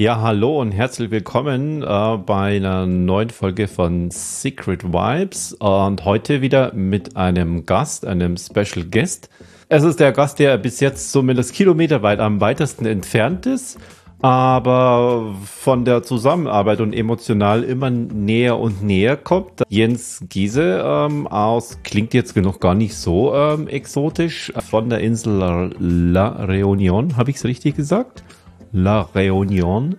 [0.00, 6.40] Ja, hallo und herzlich willkommen äh, bei einer neuen Folge von Secret Vibes und heute
[6.40, 9.28] wieder mit einem Gast, einem Special Guest.
[9.68, 13.78] Es ist der Gast, der bis jetzt zumindest kilometerweit am weitesten entfernt ist,
[14.22, 19.64] aber von der Zusammenarbeit und emotional immer näher und näher kommt.
[19.68, 25.74] Jens Giese ähm, aus, klingt jetzt noch gar nicht so ähm, exotisch, von der Insel
[25.78, 28.24] La Reunion, habe ich es richtig gesagt?
[28.72, 29.96] La Réunion.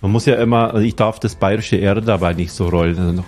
[0.00, 3.22] Man muss ja immer, also ich darf das bayerische R dabei nicht so rollen.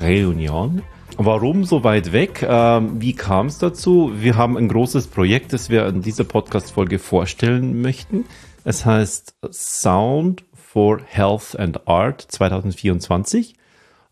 [0.00, 0.82] Reunion.
[1.16, 2.44] Warum so weit weg?
[2.48, 4.12] Ähm, wie kam es dazu?
[4.16, 8.24] Wir haben ein großes Projekt, das wir in dieser Podcast-Folge vorstellen möchten.
[8.64, 13.54] Es heißt Sound for Health and Art 2024.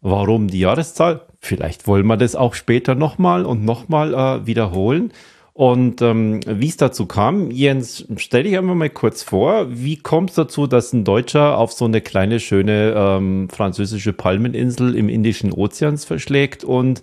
[0.01, 1.27] Warum die Jahreszahl?
[1.47, 5.13] Vielleicht wollen wir das auch später nochmal und nochmal äh, wiederholen.
[5.53, 10.31] Und ähm, wie es dazu kam, Jens, stell dich einfach mal kurz vor, wie kommt
[10.31, 15.53] es dazu, dass ein Deutscher auf so eine kleine, schöne ähm, französische Palmeninsel im Indischen
[15.53, 17.01] Ozeans verschlägt und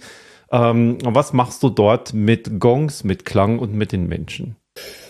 [0.51, 4.55] ähm, was machst du dort mit Gongs, mit Klang und mit den Menschen?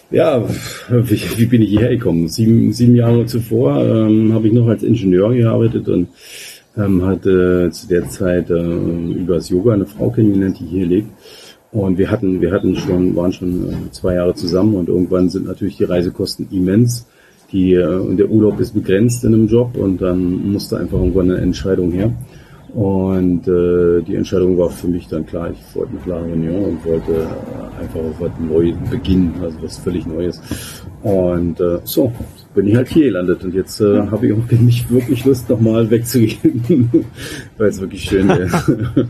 [0.09, 0.47] Ja,
[0.89, 2.29] wie, wie bin ich hierher gekommen?
[2.29, 6.07] Sieben, sieben Jahre zuvor ähm, habe ich noch als Ingenieur gearbeitet und
[6.77, 11.09] ähm, hatte zu der Zeit äh, über das Yoga eine Frau kennengelernt, die hier lebt.
[11.71, 15.47] Und wir hatten, wir hatten schon, waren schon äh, zwei Jahre zusammen und irgendwann sind
[15.47, 17.07] natürlich die Reisekosten immens.
[17.51, 21.31] Die, äh, und der Urlaub ist begrenzt in einem Job und dann musste einfach irgendwann
[21.31, 22.13] eine Entscheidung her.
[22.73, 26.85] Und äh, die Entscheidung war für mich dann klar, ich wollte nach La Réunion und
[26.85, 27.27] wollte
[27.79, 30.41] einfach was Neues beginnen, also was völlig Neues.
[31.03, 32.11] Und äh, so,
[32.53, 35.89] bin ich halt hier gelandet und jetzt äh, habe ich auch nicht wirklich Lust, nochmal
[35.89, 36.89] wegzugehen,
[37.57, 38.49] weil es wirklich schön wäre.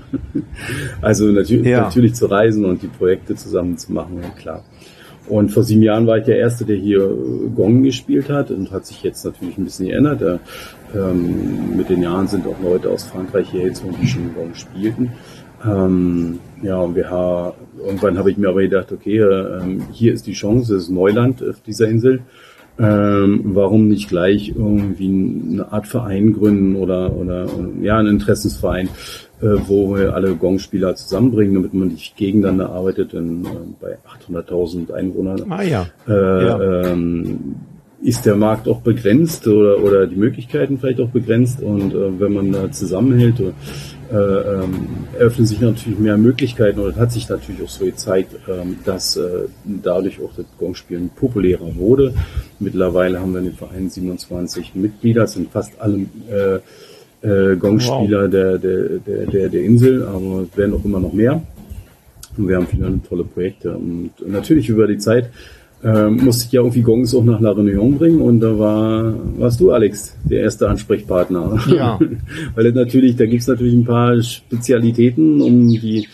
[1.01, 1.81] also natürlich, ja.
[1.81, 4.63] natürlich zu reisen und die Projekte zusammen zu machen, klar.
[5.27, 8.71] Und vor sieben Jahren war ich der Erste, der hier äh, Gong gespielt hat und
[8.71, 10.21] hat sich jetzt natürlich ein bisschen geändert.
[10.21, 14.53] Äh, ähm, mit den Jahren sind auch Leute aus Frankreich hier jetzt, die schon Gong
[14.53, 15.11] spielten.
[15.65, 20.27] Ähm, ja, und wir haben, irgendwann habe ich mir aber gedacht, okay, äh, hier ist
[20.27, 22.21] die Chance, es ist Neuland auf dieser Insel
[22.79, 25.07] ähm, warum nicht gleich irgendwie
[25.51, 27.47] eine Art Verein gründen oder, oder
[27.81, 28.87] ja, einen Interessensverein,
[29.41, 33.97] äh, wo wir alle Gong-Spieler zusammenbringen, damit man nicht gegeneinander arbeitet, denn äh, bei
[34.33, 35.85] 800.000 Einwohnern ah, ja.
[36.07, 36.91] Äh, ja.
[36.91, 37.55] Ähm,
[38.01, 42.33] ist der Markt auch begrenzt oder, oder die Möglichkeiten vielleicht auch begrenzt und äh, wenn
[42.33, 43.39] man da zusammenhält,
[44.13, 44.87] ähm,
[45.17, 49.17] eröffnen sich natürlich mehr Möglichkeiten und es hat sich natürlich auch so gezeigt, ähm, dass
[49.17, 52.13] äh, dadurch auch das Gongspielen populärer wurde.
[52.59, 56.59] Mittlerweile haben wir in dem Verein 27 Mitglieder, sind fast alle äh,
[57.27, 58.29] äh, Gongspieler wow.
[58.29, 61.41] der, der, der, der, der Insel, aber es werden auch immer noch mehr.
[62.37, 63.75] Und wir haben viele tolle Projekte.
[63.75, 65.29] Und natürlich über die Zeit
[65.83, 69.59] ähm, musste ich ja irgendwie Gongs auch nach La Réunion bringen und da war, warst
[69.59, 71.59] du, Alex, der erste Ansprechpartner.
[71.67, 71.99] Ja.
[72.55, 76.07] Weil natürlich, da gibt's natürlich ein paar Spezialitäten, um die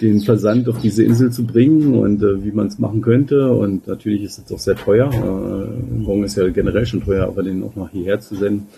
[0.00, 3.50] den Versand auf diese Insel zu bringen und äh, wie man es machen könnte.
[3.50, 5.10] Und natürlich ist es auch sehr teuer.
[5.12, 8.68] Äh, Gong ist ja generell schon teuer, aber den auch noch hierher zu senden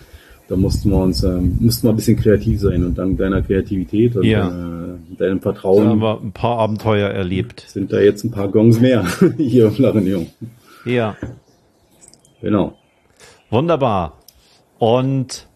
[0.51, 4.17] da mussten wir uns, ähm, mussten wir ein bisschen kreativ sein und dank deiner Kreativität
[4.17, 4.49] und ja.
[4.49, 5.85] äh, deinem Vertrauen.
[5.85, 7.63] Da haben wir ein paar Abenteuer erlebt.
[7.69, 9.05] Sind da jetzt ein paar Gongs mehr
[9.37, 10.27] hier auf La Réunion.
[10.83, 11.15] Ja.
[12.41, 12.73] Genau.
[13.49, 14.17] Wunderbar.
[14.77, 15.47] Und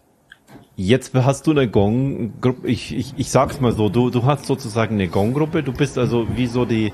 [0.77, 4.95] jetzt hast du eine Gong-Gruppe, ich, ich, ich sag's mal so, du, du hast sozusagen
[4.95, 6.93] eine Gong-Gruppe, du bist also wie so die,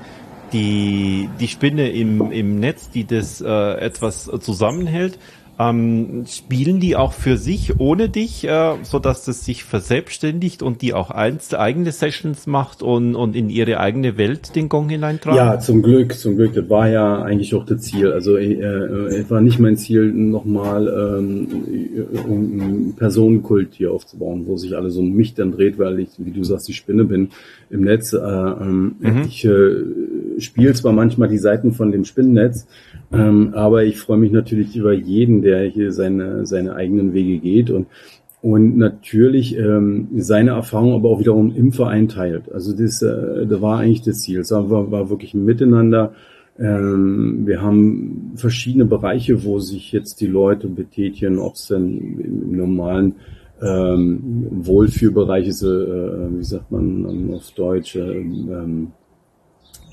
[0.52, 5.20] die, die Spinne im, im Netz, die das äh, etwas zusammenhält.
[5.58, 10.80] Ähm, spielen die auch für sich ohne dich, äh, so dass das sich verselbstständigt und
[10.80, 15.36] die auch einzelne eigene Sessions macht und, und in ihre eigene Welt den Gong hineintragen?
[15.36, 16.54] Ja, zum Glück, zum Glück.
[16.54, 18.12] Das war ja eigentlich auch das Ziel.
[18.12, 21.48] Also äh, äh es war nicht mein Ziel, nochmal ähm,
[22.24, 26.30] einen Personenkult hier aufzubauen, wo sich alle so um mich dann dreht, weil ich, wie
[26.30, 27.28] du sagst, die Spinne bin
[27.68, 28.14] im Netz.
[28.14, 29.22] Äh, ähm, mhm.
[29.26, 29.48] Ich äh,
[30.38, 32.66] spiele zwar manchmal die Seiten von dem Spinnennetz,
[33.12, 37.70] ähm, aber ich freue mich natürlich über jeden, der hier seine, seine eigenen Wege geht
[37.70, 37.86] und,
[38.40, 42.50] und natürlich ähm, seine Erfahrung aber auch wiederum im Verein teilt.
[42.52, 44.40] Also das, äh, das war eigentlich das Ziel.
[44.40, 46.12] Es war, war wirklich ein Miteinander.
[46.58, 52.56] Ähm, wir haben verschiedene Bereiche, wo sich jetzt die Leute betätigen, ob es denn im
[52.56, 53.14] normalen
[53.62, 58.88] ähm, Wohlfühlbereich ist, äh, wie sagt man auf Deutsch, äh, ähm,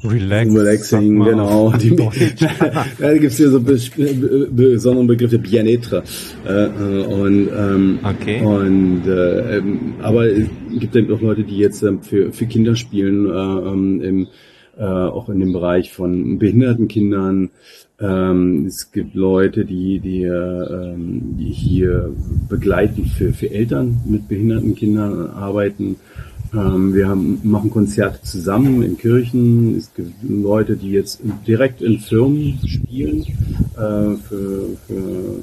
[0.04, 1.74] Relax, Relaxing, genau.
[1.82, 6.04] Die, da gibt es hier so besonderen Begriffe Bien-être.
[6.48, 8.42] Äh, äh, und, ähm, okay.
[8.42, 10.48] und äh, ähm, aber es
[10.80, 13.30] gibt eben auch Leute, die jetzt ähm, für, für Kinder spielen, äh,
[13.70, 14.28] ähm, im
[14.78, 17.50] äh, auch in dem Bereich von behinderten Kindern.
[18.00, 22.16] Ähm, es gibt Leute, die, die, äh, die hier
[22.48, 25.98] begleitend für, für Eltern mit behinderten Kindern arbeiten.
[26.54, 29.76] Ähm, wir haben, machen Konzerte zusammen in Kirchen.
[29.76, 33.26] Es gibt Leute, die jetzt direkt in Firmen spielen.
[33.80, 35.40] Äh, für, für,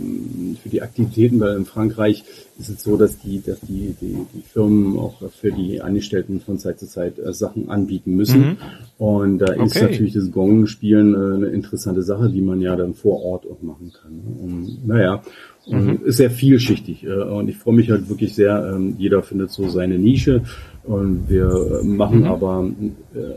[0.62, 2.22] für die Aktivitäten, weil in Frankreich
[2.58, 6.58] ist es so, dass die, dass die, die, die Firmen auch für die Angestellten von
[6.58, 8.40] Zeit zu Zeit äh, Sachen anbieten müssen.
[8.40, 8.56] Mhm.
[8.98, 13.22] Und da ist natürlich das Gong-Spielen äh, eine interessante Sache, die man ja dann vor
[13.22, 14.20] Ort auch machen kann.
[14.42, 15.22] Und, naja,
[15.66, 16.00] mhm.
[16.04, 17.04] ist sehr vielschichtig.
[17.04, 20.42] Äh, und ich freue mich halt wirklich sehr, ähm, jeder findet so seine Nische.
[20.86, 22.26] Und wir machen mhm.
[22.26, 22.70] aber
[23.14, 23.36] äh,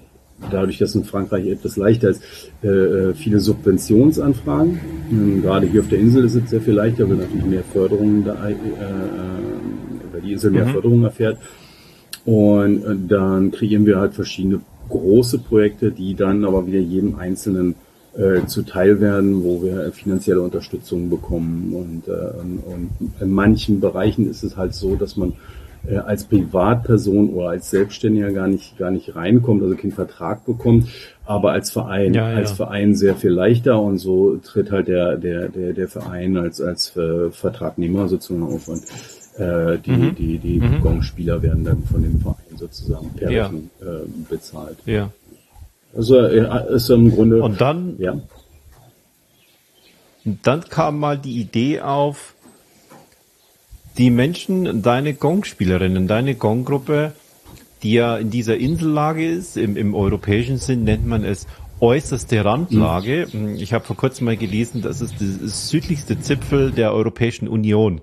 [0.52, 2.22] dadurch, dass in Frankreich etwas leichter ist,
[2.64, 4.80] äh, äh, viele Subventionsanfragen.
[5.12, 8.24] Ähm, gerade hier auf der Insel ist es sehr viel leichter, weil natürlich mehr Förderung
[8.24, 8.56] da, äh,
[10.12, 10.72] weil die Insel mehr mhm.
[10.72, 11.38] Förderung erfährt.
[12.26, 17.76] Und dann kreieren wir halt verschiedene große Projekte, die dann aber wieder jedem Einzelnen
[18.16, 21.74] äh, zuteil werden, wo wir finanzielle Unterstützung bekommen.
[21.74, 25.34] Und, äh, und in manchen Bereichen ist es halt so, dass man
[25.88, 30.88] äh, als Privatperson oder als Selbstständiger gar nicht gar nicht reinkommt, also keinen Vertrag bekommt,
[31.26, 32.38] aber als Verein ja, ja.
[32.38, 36.62] als Verein sehr viel leichter und so tritt halt der der der der Verein als
[36.62, 38.84] als äh, Vertragnehmer sozusagen auf und
[39.38, 40.16] äh, die mhm.
[40.16, 40.82] die die mhm.
[40.82, 43.48] Gongspieler werden dann von dem Verein sozusagen per ja.
[43.82, 43.86] äh,
[44.30, 44.78] bezahlt.
[44.86, 45.12] Ja.
[45.96, 48.16] Also äh, ist im Grunde und dann ja.
[50.44, 52.36] Dann kam mal die Idee auf,
[53.98, 57.14] die Menschen, deine Gong-Spielerinnen, deine Gong-Gruppe,
[57.84, 61.48] die ja in dieser Insellage ist, im, im europäischen Sinn nennt man es
[61.82, 63.28] äußerste Randlage.
[63.32, 63.56] Mhm.
[63.56, 68.02] Ich habe vor kurzem mal gelesen, das ist das südlichste Zipfel der Europäischen Union.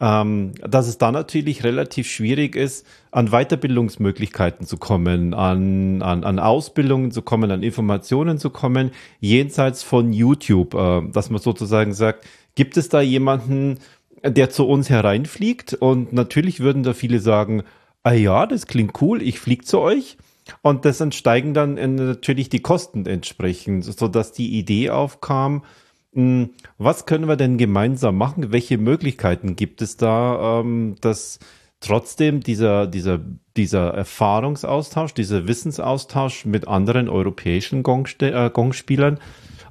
[0.00, 6.38] Ähm, dass es da natürlich relativ schwierig ist, an Weiterbildungsmöglichkeiten zu kommen, an, an, an
[6.38, 12.24] Ausbildungen zu kommen, an Informationen zu kommen, jenseits von YouTube, äh, dass man sozusagen sagt,
[12.54, 13.78] gibt es da jemanden,
[14.24, 17.62] der zu uns hereinfliegt und natürlich würden da viele sagen,
[18.02, 20.16] ah ja, das klingt cool, ich fliege zu euch.
[20.60, 25.64] Und das steigen dann natürlich die Kosten entsprechend, sodass die Idee aufkam,
[26.12, 28.52] hm, was können wir denn gemeinsam machen?
[28.52, 31.38] Welche Möglichkeiten gibt es da, ähm, dass
[31.80, 33.20] trotzdem dieser, dieser,
[33.56, 37.82] dieser Erfahrungsaustausch, dieser Wissensaustausch mit anderen europäischen
[38.20, 39.18] äh, Gongspielern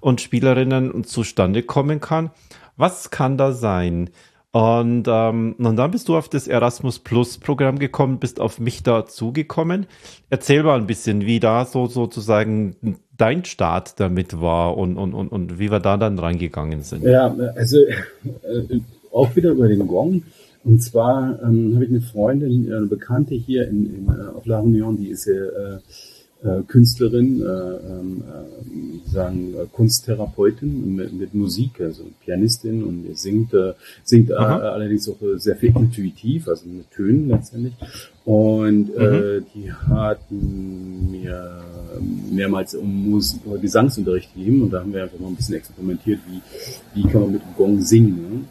[0.01, 2.31] und Spielerinnen zustande kommen kann?
[2.75, 4.09] Was kann da sein?
[4.53, 8.83] Und, ähm, und dann bist du auf das Erasmus Plus Programm gekommen, bist auf mich
[8.83, 9.87] dazugekommen.
[10.29, 12.75] Erzähl mal ein bisschen, wie da so sozusagen
[13.17, 17.03] dein Start damit war und, und, und, und wie wir da dann reingegangen sind.
[17.03, 18.79] Ja, also äh,
[19.11, 20.21] auch wieder über den Gong.
[20.63, 24.59] Und zwar ähm, habe ich eine Freundin, eine Bekannte hier in, in, äh, auf La
[24.59, 25.79] Réunion, die ist ja äh,
[26.43, 33.53] äh, Künstlerin, äh, ähm, äh, sagen äh, Kunsttherapeutin mit, mit, Musik, also Pianistin und singt,
[33.53, 33.73] äh,
[34.03, 37.73] singt äh, allerdings auch sehr viel intuitiv, also mit Tönen letztendlich.
[38.25, 39.45] Und äh, mhm.
[39.53, 41.61] die hatten mir
[42.31, 46.19] mehrmals um Musik oder Gesangsunterricht gegeben und da haben wir einfach mal ein bisschen experimentiert,
[46.27, 46.41] wie,
[46.93, 48.15] wie kann man mit dem Gong singen.
[48.15, 48.45] Ne?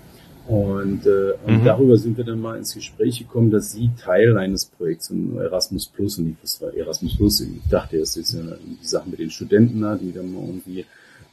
[0.46, 1.64] Und, äh, und mhm.
[1.64, 5.86] darüber sind wir dann mal ins Gespräch gekommen, dass sie Teil eines Projekts von Erasmus
[5.86, 7.40] Plus und das war Erasmus Plus.
[7.40, 10.84] Ich dachte, das ist ja die Sache mit den Studenten, die dann mal irgendwie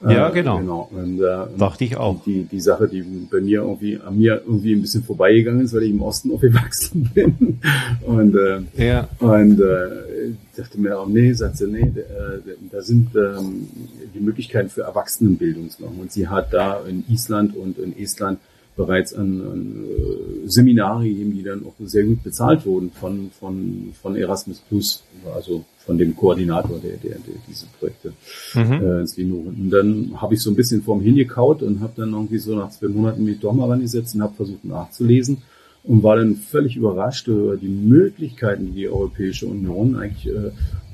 [0.06, 0.59] äh, ja, genau.
[0.59, 0.89] genau.
[0.92, 2.23] Und, äh, Dachte ich auch.
[2.23, 5.83] Die, die Sache, die bei mir irgendwie, an mir irgendwie ein bisschen vorbeigegangen ist, weil
[5.83, 7.59] ich im Osten aufgewachsen bin.
[8.06, 9.09] Und, äh, ja.
[9.19, 12.39] und äh, dachte mir auch, nee, sagt sie, nee, äh,
[12.71, 13.68] da sind ähm,
[14.13, 15.97] die Möglichkeiten für Erwachsenenbildung zu machen.
[15.99, 18.39] Und sie hat da in Island und in Estland
[18.80, 23.92] bereits an, an äh, Seminare gegeben, die dann auch sehr gut bezahlt wurden von, von,
[24.02, 25.04] von Erasmus Plus,
[25.36, 28.14] also von dem Koordinator, der, der, der diese Projekte
[28.56, 28.71] mhm.
[28.71, 32.14] äh, ins Leben Und dann habe ich so ein bisschen vorm hingekaut und habe dann
[32.14, 35.42] irgendwie so nach zwei Monaten mich doch mal rangesetzt und habe versucht nachzulesen
[35.83, 40.52] und war dann völlig überrascht über die Möglichkeiten, die die Europäische Union eigentlich äh,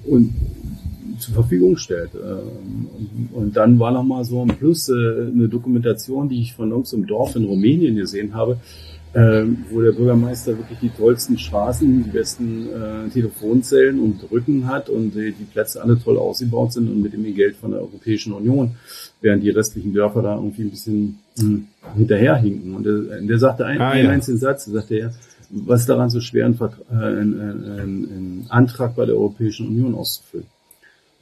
[0.09, 0.33] und
[1.19, 2.11] zur Verfügung stellt.
[2.15, 6.71] Ähm, und dann war noch mal so ein Plus äh, eine Dokumentation, die ich von
[6.71, 8.57] uns im Dorf in Rumänien gesehen habe,
[9.13, 14.89] ähm, wo der Bürgermeister wirklich die tollsten Straßen, die besten äh, Telefonzellen und Brücken hat
[14.89, 18.75] und die Plätze alle toll ausgebaut sind und mit dem Geld von der Europäischen Union,
[19.21, 22.75] während die restlichen Dörfer da irgendwie ein bisschen hm, hinterherhinken.
[22.75, 24.11] Und der, der sagte einen, ah, einen ja.
[24.11, 25.13] einzigen Satz, sagte er,
[25.49, 30.47] was daran so schwer, einen, äh, einen, einen, einen Antrag bei der Europäischen Union auszufüllen.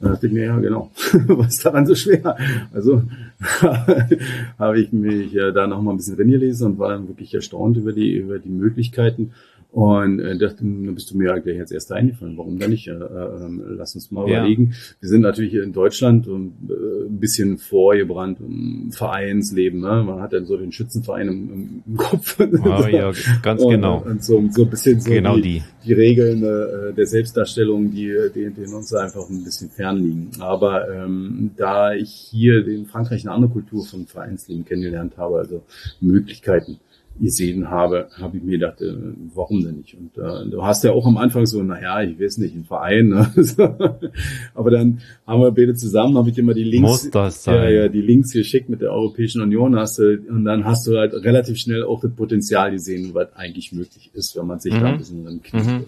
[0.00, 0.90] Da dachte ich mir, ja genau,
[1.28, 2.36] was ist daran so schwer?
[2.72, 3.02] Also
[4.58, 7.76] habe ich mich ja da noch mal ein bisschen reingelesen und war dann wirklich erstaunt
[7.76, 9.32] über die, über die Möglichkeiten.
[9.74, 12.38] Und äh, dachte, dann bist du mir gleich als erster eingefallen.
[12.38, 12.86] Warum dann nicht?
[12.86, 14.38] Äh, äh, lass uns mal ja.
[14.38, 14.72] überlegen.
[15.00, 19.80] Wir sind natürlich in Deutschland und, äh, ein bisschen vorgebrannt im Vereinsleben.
[19.80, 20.04] Ne?
[20.06, 22.38] Man hat dann so den Schützenverein im, im Kopf.
[22.38, 23.10] Oh, ja,
[23.42, 24.00] ganz und, genau.
[24.04, 25.62] Und so, so ein bisschen so genau die, die.
[25.86, 30.30] die Regeln äh, der Selbstdarstellung, die, die, die uns einfach ein bisschen fern liegen.
[30.38, 35.64] Aber ähm, da ich hier in Frankreich eine andere Kultur von Vereinsleben kennengelernt habe, also
[36.00, 36.78] Möglichkeiten,
[37.20, 38.92] gesehen habe, habe ich mir gedacht, äh,
[39.34, 39.96] warum denn nicht?
[39.96, 43.08] Und äh, du hast ja auch am Anfang so, naja, ich weiß nicht, ein Verein.
[43.08, 43.30] Ne?
[44.54, 47.10] Aber dann haben wir beide zusammen, habe ich mal die Links.
[47.46, 50.96] Ja, ja, die Links geschickt mit der Europäischen Union hast du, und dann hast du
[50.96, 54.80] halt relativ schnell auch das Potenzial gesehen, was eigentlich möglich ist, wenn man sich mhm.
[54.80, 55.66] da ein bisschen drin kniet.
[55.66, 55.84] Mhm.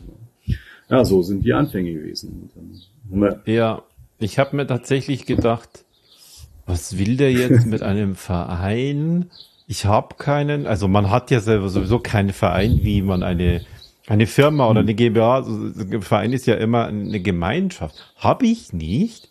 [0.88, 2.48] Ja, so sind die Anfänge gewesen.
[3.46, 3.82] ja,
[4.18, 5.84] ich habe mir tatsächlich gedacht,
[6.66, 9.26] was will der jetzt mit einem Verein?
[9.66, 13.62] Ich habe keinen, also man hat ja selber sowieso keinen Verein, wie man eine
[14.08, 18.14] eine Firma oder eine GmbH, also ein Verein ist ja immer eine Gemeinschaft.
[18.16, 19.30] Habe ich nicht?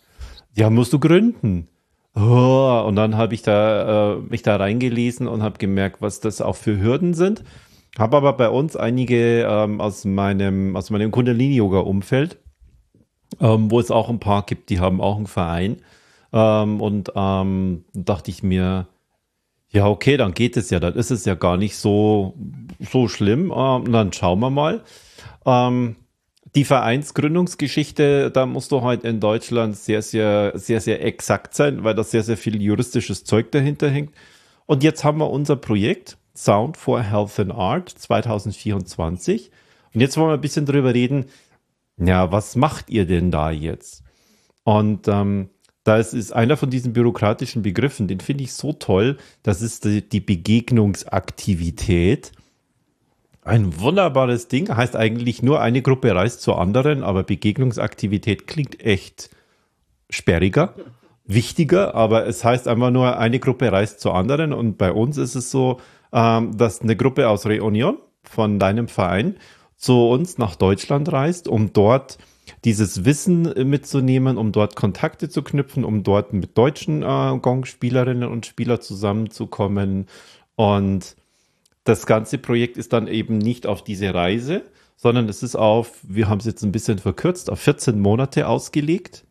[0.54, 1.68] Ja, musst du gründen.
[2.14, 6.40] Oh, und dann habe ich da äh, mich da reingelesen und habe gemerkt, was das
[6.40, 7.44] auch für Hürden sind.
[7.98, 12.38] Habe aber bei uns einige ähm, aus meinem aus meinem Kundalini Yoga Umfeld,
[13.40, 15.76] ähm, wo es auch ein paar gibt, die haben auch einen Verein.
[16.32, 18.86] Ähm, und ähm, dachte ich mir,
[19.76, 20.80] ja, okay, dann geht es ja.
[20.80, 22.34] Dann ist es ja gar nicht so,
[22.80, 23.52] so schlimm.
[23.54, 24.82] Ähm, dann schauen wir mal.
[25.44, 25.96] Ähm,
[26.54, 31.94] die Vereinsgründungsgeschichte, da musst du heute in Deutschland sehr, sehr, sehr, sehr exakt sein, weil
[31.94, 34.14] da sehr, sehr viel juristisches Zeug dahinter hängt.
[34.64, 39.50] Und jetzt haben wir unser Projekt Sound for Health and Art 2024.
[39.92, 41.26] Und jetzt wollen wir ein bisschen drüber reden.
[41.98, 44.04] Ja, was macht ihr denn da jetzt?
[44.64, 45.50] Und ähm,
[45.86, 49.18] da ist, einer von diesen bürokratischen Begriffen, den finde ich so toll.
[49.44, 52.32] Das ist die, die Begegnungsaktivität.
[53.42, 59.30] Ein wunderbares Ding, heißt eigentlich nur eine Gruppe reist zur anderen, aber Begegnungsaktivität klingt echt
[60.10, 60.74] sperriger,
[61.24, 65.36] wichtiger, aber es heißt einfach nur, eine Gruppe reist zur anderen und bei uns ist
[65.36, 65.80] es so,
[66.12, 69.36] ähm, dass eine Gruppe aus Reunion von deinem Verein
[69.76, 72.18] zu uns nach Deutschland reist, um dort
[72.64, 78.28] dieses Wissen äh, mitzunehmen, um dort Kontakte zu knüpfen, um dort mit deutschen äh, Gong-Spielerinnen
[78.28, 80.06] und Spielern zusammenzukommen.
[80.56, 81.16] Und
[81.84, 84.62] das ganze Projekt ist dann eben nicht auf diese Reise,
[84.96, 89.24] sondern es ist auf, wir haben es jetzt ein bisschen verkürzt, auf 14 Monate ausgelegt.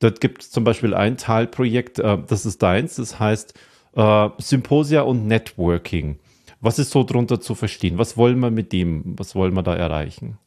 [0.00, 3.54] Dort gibt es zum Beispiel ein Teilprojekt, äh, das ist deins, das heißt
[3.96, 6.18] äh, Symposia und Networking.
[6.60, 7.98] Was ist so drunter zu verstehen?
[7.98, 9.14] Was wollen wir mit dem?
[9.18, 10.38] Was wollen wir da erreichen?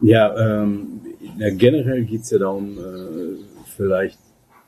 [0.00, 1.00] Ja, ähm,
[1.38, 3.36] ja generell geht's ja darum, äh,
[3.76, 4.18] vielleicht,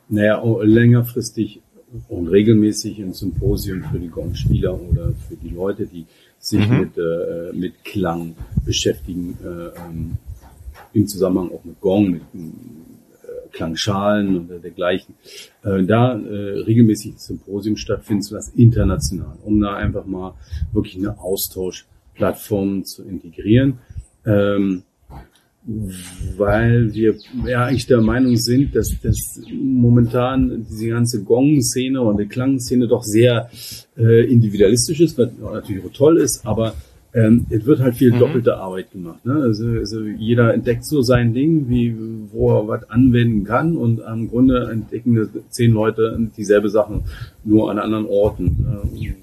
[0.08, 1.60] naja, längerfristig
[2.08, 6.06] und regelmäßig ein Symposium für die Gong-Spieler oder für die Leute, die
[6.38, 6.80] sich mhm.
[6.80, 8.34] mit, äh, mit Klang
[8.64, 10.12] beschäftigen, äh, ähm,
[10.92, 15.14] im Zusammenhang auch mit Gong, mit äh, Klangschalen und dergleichen,
[15.62, 20.34] äh, da äh, regelmäßig ein Symposium stattfindet, was international, um da einfach mal
[20.72, 23.78] wirklich eine Austauschplattform zu integrieren.
[24.26, 24.82] Ähm,
[25.64, 27.14] weil wir
[27.46, 33.04] ja eigentlich der Meinung sind, dass, dass momentan diese ganze Gong-Szene und die Klangszene doch
[33.04, 33.48] sehr
[33.96, 36.74] äh, individualistisch ist, was natürlich auch toll ist, aber
[37.14, 38.18] ähm, es wird halt viel mhm.
[38.18, 39.24] doppelte Arbeit gemacht.
[39.24, 39.34] Ne?
[39.34, 41.94] Also, also jeder entdeckt so sein Ding, wie
[42.32, 47.02] wo er was anwenden kann und am Grunde entdecken zehn Leute dieselbe Sachen,
[47.44, 48.66] nur an anderen Orten.
[48.94, 49.14] Äh,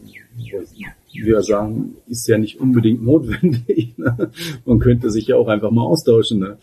[1.11, 3.93] wir sagen, ist ja nicht unbedingt notwendig.
[3.97, 4.31] Ne?
[4.65, 6.39] Man könnte sich ja auch einfach mal austauschen.
[6.39, 6.57] Ne?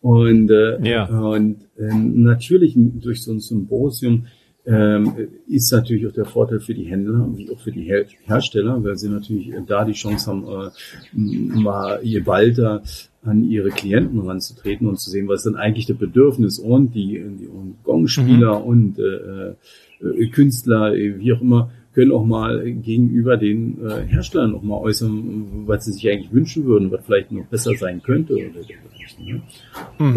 [0.00, 1.04] Und, äh, ja.
[1.06, 4.26] und äh, natürlich durch so ein Symposium
[4.66, 5.12] ähm,
[5.48, 8.96] ist natürlich auch der Vorteil für die Händler wie auch für die Her Hersteller, weil
[8.96, 12.82] sie natürlich da die Chance haben, äh, mal je balder
[13.22, 17.46] an ihre Klienten ranzutreten und zu sehen, was denn eigentlich das Bedürfnis und die, die
[17.46, 18.66] und Gongspieler mhm.
[18.66, 19.54] und äh,
[20.02, 25.64] äh, Künstler, wie auch immer, können auch mal gegenüber den äh, Herstellern auch mal äußern,
[25.66, 29.24] was sie sich eigentlich wünschen würden, was vielleicht noch besser sein könnte oder dergleichen.
[29.26, 29.42] Ne?
[29.98, 30.16] Mhm.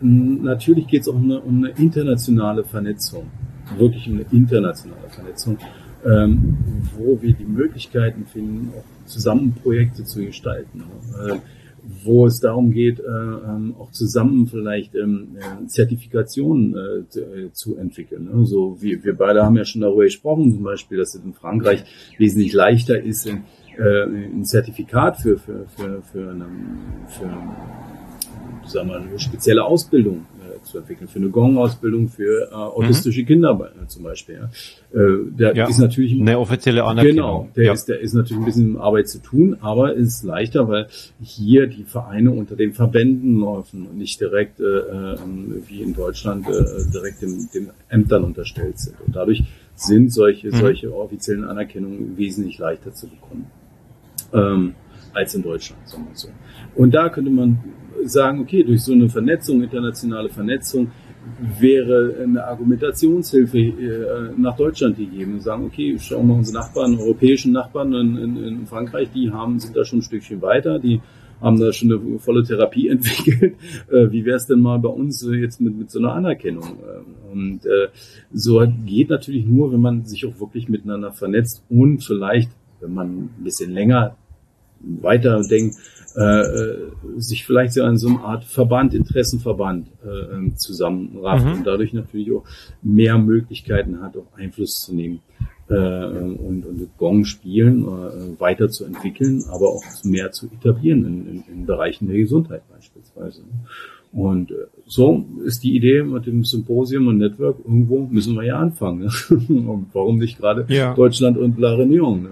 [0.00, 3.24] Und natürlich geht es auch eine, um eine internationale Vernetzung,
[3.78, 5.58] wirklich um eine internationale Vernetzung,
[6.04, 6.56] ähm,
[6.96, 10.78] wo wir die Möglichkeiten finden, auch zusammen Projekte zu gestalten.
[10.78, 11.34] Ne?
[11.34, 11.38] Äh,
[12.04, 18.28] wo es darum geht, äh, ähm, auch zusammen vielleicht ähm, äh, Zertifikationen äh, zu entwickeln.
[18.32, 21.84] Also wir, wir beide haben ja schon darüber gesprochen, zum Beispiel, dass es in Frankreich
[22.18, 23.42] wesentlich leichter ist, in,
[23.78, 26.46] ein Zertifikat für, für, für, für, eine,
[27.08, 27.30] für
[28.68, 30.26] sagen wir, eine spezielle Ausbildung
[30.62, 33.26] zu entwickeln, für eine Gong-Ausbildung für äh, autistische mhm.
[33.26, 34.36] Kinder äh, zum Beispiel.
[34.36, 35.00] Ja.
[35.00, 37.14] Äh, der ja, ist natürlich eine offizielle Anerkennung.
[37.14, 37.72] Genau, der ja.
[37.72, 40.86] ist, der ist natürlich ein bisschen Arbeit zu tun, aber ist leichter, weil
[41.22, 46.46] hier die Vereine unter den Verbänden laufen und nicht direkt äh, ähm, wie in Deutschland
[46.48, 48.96] äh, direkt dem, den Ämtern unterstellt sind.
[49.06, 50.56] Und dadurch sind solche, mhm.
[50.56, 53.46] solche offiziellen Anerkennungen wesentlich leichter zu bekommen.
[54.32, 54.74] Ähm,
[55.12, 56.28] als in Deutschland, sagen wir so.
[56.74, 57.58] Und da könnte man
[58.04, 60.90] sagen, okay, durch so eine Vernetzung, internationale Vernetzung,
[61.58, 67.52] wäre eine Argumentationshilfe äh, nach Deutschland gegeben und sagen, okay, schauen wir unsere Nachbarn, europäischen
[67.52, 71.00] Nachbarn in, in, in Frankreich, die haben, sind da schon ein Stückchen weiter, die
[71.40, 73.56] haben da schon eine volle Therapie entwickelt.
[73.90, 76.64] Äh, wie wäre es denn mal bei uns jetzt mit, mit so einer Anerkennung?
[76.64, 77.88] Ähm, und äh,
[78.32, 83.08] so geht natürlich nur, wenn man sich auch wirklich miteinander vernetzt und vielleicht, wenn man
[83.08, 84.16] ein bisschen länger
[84.80, 85.76] weiter denkt,
[86.16, 91.52] äh, äh, sich vielleicht so an so eine Art Verband, Interessenverband äh, ähm, zusammenrafft mhm.
[91.52, 92.44] und dadurch natürlich auch
[92.82, 95.20] mehr Möglichkeiten hat, auch Einfluss zu nehmen
[95.68, 101.66] äh, und, und Gong spielen äh, weiterzuentwickeln, aber auch mehr zu etablieren in, in, in
[101.66, 103.42] Bereichen der Gesundheit beispielsweise.
[104.12, 104.54] Und äh,
[104.86, 109.00] so ist die Idee mit dem Symposium und Network, irgendwo müssen wir ja anfangen.
[109.00, 109.10] Ne?
[109.68, 110.94] und warum nicht gerade ja.
[110.94, 112.22] Deutschland und La Réunion?
[112.22, 112.28] Ne?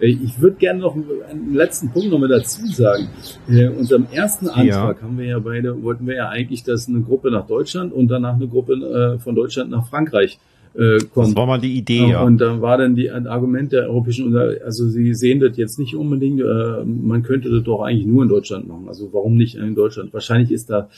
[0.00, 3.08] Äh, ich würde gerne noch einen letzten Punkt noch mal dazu sagen.
[3.46, 5.02] In unserem ersten Antrag ja.
[5.02, 8.36] haben wir ja beide, wollten wir ja eigentlich, dass eine Gruppe nach Deutschland und danach
[8.36, 10.38] eine Gruppe von Deutschland nach Frankreich
[10.78, 11.28] äh, kommt.
[11.28, 12.22] Das war mal die Idee, ja.
[12.22, 15.78] Und da war dann die ein Argument der Europäischen Union, also sie sehen das jetzt
[15.78, 18.88] nicht unbedingt, äh, man könnte das doch eigentlich nur in Deutschland machen.
[18.88, 20.12] Also warum nicht in Deutschland?
[20.14, 20.88] Wahrscheinlich ist da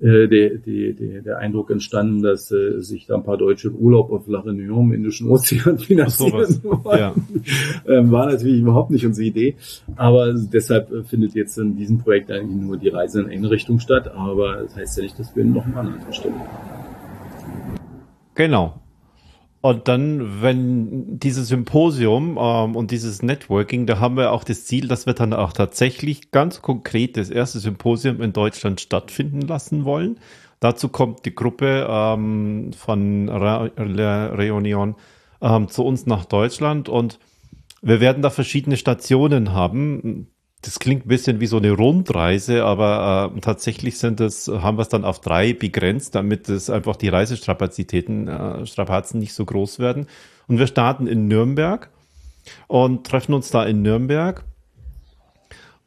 [0.00, 4.10] äh, der, der, der, der Eindruck entstanden, dass äh, sich da ein paar Deutsche Urlaub
[4.12, 6.98] auf La Réunion im Indischen Ozean finanzieren wollen.
[6.98, 7.14] Ja.
[7.86, 9.56] ähm, war natürlich überhaupt nicht unsere Idee.
[9.96, 13.80] Aber deshalb äh, findet jetzt in diesem Projekt eigentlich nur die Reise in eine Richtung
[13.80, 14.10] statt.
[14.14, 16.70] Aber das heißt ja nicht, dass wir noch einen anderen Stelle haben.
[18.34, 18.80] Genau.
[19.62, 24.88] Und dann, wenn dieses Symposium ähm, und dieses Networking, da haben wir auch das Ziel,
[24.88, 30.18] dass wir dann auch tatsächlich ganz konkret das erste Symposium in Deutschland stattfinden lassen wollen.
[30.60, 34.94] Dazu kommt die Gruppe ähm, von Re Reunion
[35.42, 37.18] ähm, zu uns nach Deutschland und
[37.82, 40.28] wir werden da verschiedene Stationen haben
[40.62, 44.82] das klingt ein bisschen wie so eine Rundreise, aber äh, tatsächlich sind es, haben wir
[44.82, 49.78] es dann auf drei begrenzt, damit es einfach die Reisestrapazitäten, äh, Strapazen nicht so groß
[49.78, 50.06] werden.
[50.48, 51.88] Und wir starten in Nürnberg
[52.66, 54.44] und treffen uns da in Nürnberg,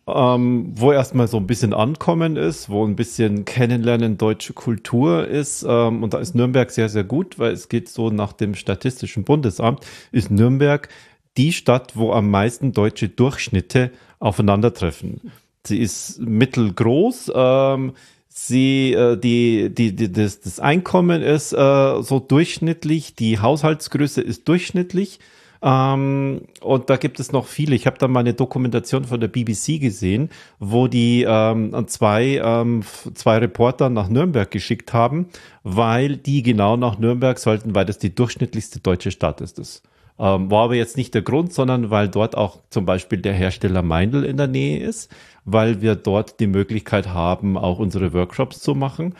[0.08, 5.64] ähm, wo erstmal so ein bisschen Ankommen ist, wo ein bisschen Kennenlernen deutsche Kultur ist.
[5.68, 9.24] Ähm, und da ist Nürnberg sehr, sehr gut, weil es geht so nach dem Statistischen
[9.24, 10.90] Bundesamt, ist Nürnberg
[11.38, 15.32] die Stadt, wo am meisten deutsche Durchschnitte aufeinandertreffen.
[15.65, 17.32] Sie ist mittelgroß.
[17.36, 17.93] Ähm,
[18.28, 24.48] sie, äh, die, die, die, das, das Einkommen ist äh, so durchschnittlich, die Haushaltsgröße ist
[24.48, 25.19] durchschnittlich.
[25.62, 27.74] Ähm, und da gibt es noch viele.
[27.76, 32.84] Ich habe da mal eine Dokumentation von der BBC gesehen, wo die ähm, zwei, ähm,
[33.13, 35.28] zwei Reporter nach Nürnberg geschickt haben,
[35.63, 39.58] weil die genau nach Nürnberg sollten, weil das die durchschnittlichste deutsche Stadt ist.
[39.58, 39.84] Das
[40.19, 43.82] ähm, war aber jetzt nicht der Grund, sondern weil dort auch zum Beispiel der Hersteller
[43.82, 45.12] Meindl in der Nähe ist,
[45.45, 49.15] weil wir dort die Möglichkeit haben, auch unsere Workshops zu machen.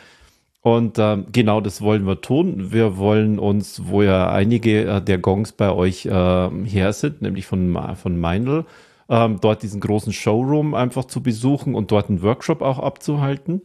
[0.60, 2.72] Und ähm, genau das wollen wir tun.
[2.72, 7.44] Wir wollen uns, wo ja einige äh, der Gongs bei euch äh, her sind, nämlich
[7.44, 8.64] von, von Meindl,
[9.10, 13.62] ähm, dort diesen großen Showroom einfach zu besuchen und dort einen Workshop auch abzuhalten.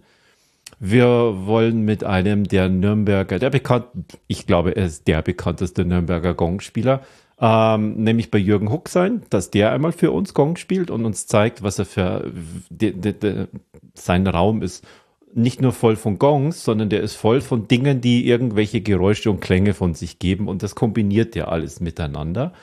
[0.79, 1.07] Wir
[1.45, 3.85] wollen mit einem der Nürnberger, der bekannt,
[4.27, 7.01] ich glaube, er ist der bekannteste Nürnberger Gongspieler,
[7.41, 11.25] ähm, nämlich bei Jürgen Huck sein, dass der einmal für uns Gong spielt und uns
[11.25, 12.31] zeigt, was er für
[12.69, 13.47] de, de, de,
[13.93, 14.85] sein Raum ist.
[15.33, 19.39] Nicht nur voll von Gongs, sondern der ist voll von Dingen, die irgendwelche Geräusche und
[19.39, 22.53] Klänge von sich geben und das kombiniert ja alles miteinander.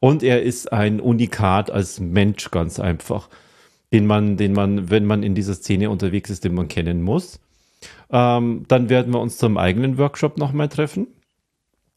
[0.00, 3.28] Und er ist ein Unikat als Mensch ganz einfach,
[3.92, 7.40] den man, den man, wenn man in dieser Szene unterwegs ist, den man kennen muss.
[8.10, 11.08] Ähm, dann werden wir uns zum eigenen Workshop nochmal treffen.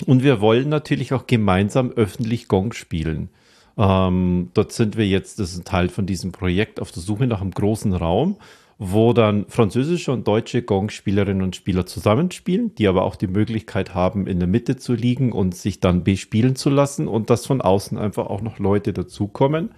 [0.06, 3.30] Und wir wollen natürlich auch gemeinsam öffentlich Gong spielen.
[3.78, 7.28] Ähm, dort sind wir jetzt, das ist ein Teil von diesem Projekt, auf der Suche
[7.28, 8.38] nach einem großen Raum,
[8.80, 14.28] wo dann französische und deutsche Gong-Spielerinnen und Spieler zusammenspielen, die aber auch die Möglichkeit haben,
[14.28, 17.98] in der Mitte zu liegen und sich dann bespielen zu lassen und dass von außen
[17.98, 19.72] einfach auch noch Leute dazukommen.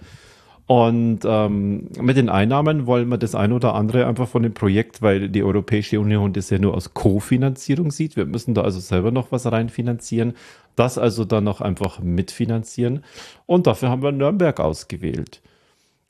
[0.70, 5.02] Und ähm, mit den Einnahmen wollen wir das ein oder andere einfach von dem Projekt,
[5.02, 8.14] weil die Europäische Union das ja nur aus Kofinanzierung sieht.
[8.14, 10.34] Wir müssen da also selber noch was reinfinanzieren.
[10.76, 13.02] Das also dann noch einfach mitfinanzieren.
[13.46, 15.42] Und dafür haben wir Nürnberg ausgewählt.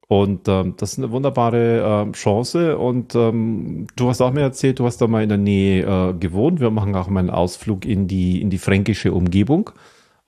[0.09, 2.77] Und ähm, das ist eine wunderbare ähm, Chance.
[2.77, 6.13] Und ähm, du hast auch mir erzählt, du hast da mal in der Nähe äh,
[6.13, 6.61] gewohnt.
[6.61, 9.71] Wir machen auch mal einen Ausflug in die, in die fränkische Umgebung.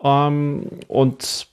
[0.02, 1.51] Ähm, und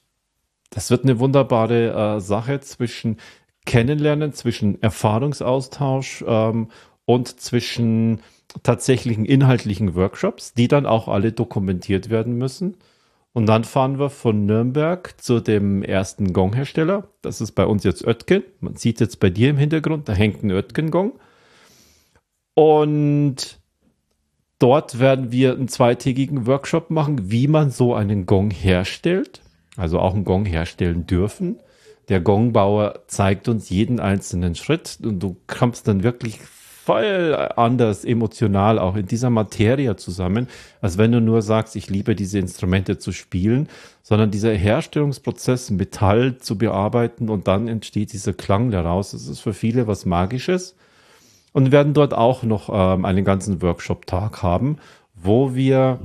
[0.69, 3.17] das wird eine wunderbare äh, Sache zwischen
[3.65, 6.69] Kennenlernen, zwischen Erfahrungsaustausch ähm,
[7.05, 8.21] und zwischen
[8.63, 12.77] tatsächlichen inhaltlichen Workshops, die dann auch alle dokumentiert werden müssen.
[13.31, 17.07] Und dann fahren wir von Nürnberg zu dem ersten Gonghersteller.
[17.21, 18.43] Das ist bei uns jetzt Oetken.
[18.59, 21.19] Man sieht jetzt bei dir im Hintergrund, da hängt ein Oetken-Gong.
[22.55, 23.59] Und
[24.57, 29.41] dort werden wir einen zweitägigen Workshop machen, wie man so einen Gong herstellt.
[29.79, 31.59] Also auch einen Gong herstellen dürfen.
[32.09, 36.39] Der Gongbauer zeigt uns jeden einzelnen Schritt und du kommst dann wirklich
[36.89, 40.47] voll anders emotional auch in dieser Materie zusammen,
[40.81, 43.69] als wenn du nur sagst, ich liebe diese Instrumente zu spielen,
[44.01, 49.11] sondern dieser Herstellungsprozess, Metall zu bearbeiten und dann entsteht dieser Klang daraus.
[49.11, 50.75] Das ist für viele was Magisches.
[51.53, 54.77] Und wir werden dort auch noch ähm, einen ganzen Workshop-Tag haben,
[55.13, 55.99] wo wir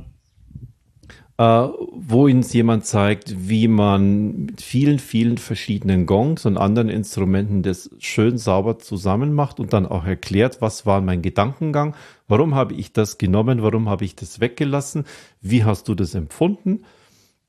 [1.37, 7.61] äh, wo uns jemand zeigt, wie man mit vielen, vielen verschiedenen Gongs und anderen Instrumenten
[7.61, 11.95] das schön sauber zusammen macht und dann auch erklärt, was war mein Gedankengang,
[12.27, 15.05] warum habe ich das genommen, warum habe ich das weggelassen,
[15.41, 16.85] wie hast du das empfunden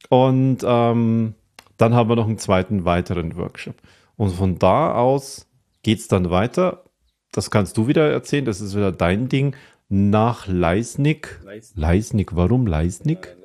[0.08, 1.34] und ähm,
[1.76, 3.76] dann haben wir noch einen zweiten weiteren Workshop.
[4.16, 5.46] Und von da aus
[5.82, 6.84] geht's dann weiter.
[7.32, 9.54] Das kannst du wieder erzählen, das ist wieder dein Ding.
[9.88, 11.38] Nach Leisnig.
[11.44, 13.36] Leisnig, Leisnig warum Leisnig?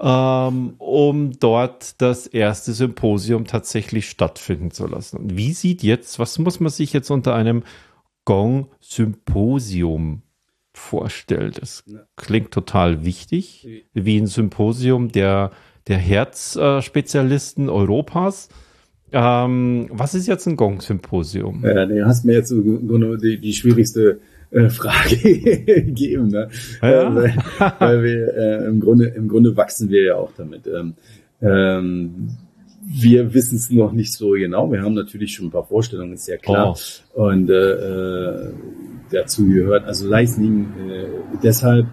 [0.00, 5.16] Ähm, um dort das erste Symposium tatsächlich stattfinden zu lassen.
[5.18, 7.64] Und wie sieht jetzt, was muss man sich jetzt unter einem
[8.24, 10.22] Gong-Symposium
[10.72, 11.52] vorstellen?
[11.58, 11.84] Das
[12.16, 15.50] klingt total wichtig, wie ein Symposium der,
[15.88, 18.48] der Herzspezialisten Europas.
[19.10, 21.64] Ähm, was ist jetzt ein Gong-Symposium?
[21.64, 24.18] Ja, du hast mir jetzt die, die schwierigste äh,
[24.70, 25.16] Frage
[25.92, 26.48] geben, ne?
[26.82, 27.14] Ja.
[27.14, 27.36] Weil,
[27.78, 30.66] weil wir äh, im Grunde im Grunde wachsen wir ja auch damit.
[30.66, 30.94] Ähm,
[31.40, 32.28] ähm,
[32.90, 34.72] wir wissen es noch nicht so genau.
[34.72, 36.76] Wir haben natürlich schon ein paar Vorstellungen, ist ja klar.
[37.14, 37.24] Oh.
[37.28, 38.52] Und äh, äh
[39.10, 41.06] dazu gehört also Leisning äh,
[41.42, 41.86] deshalb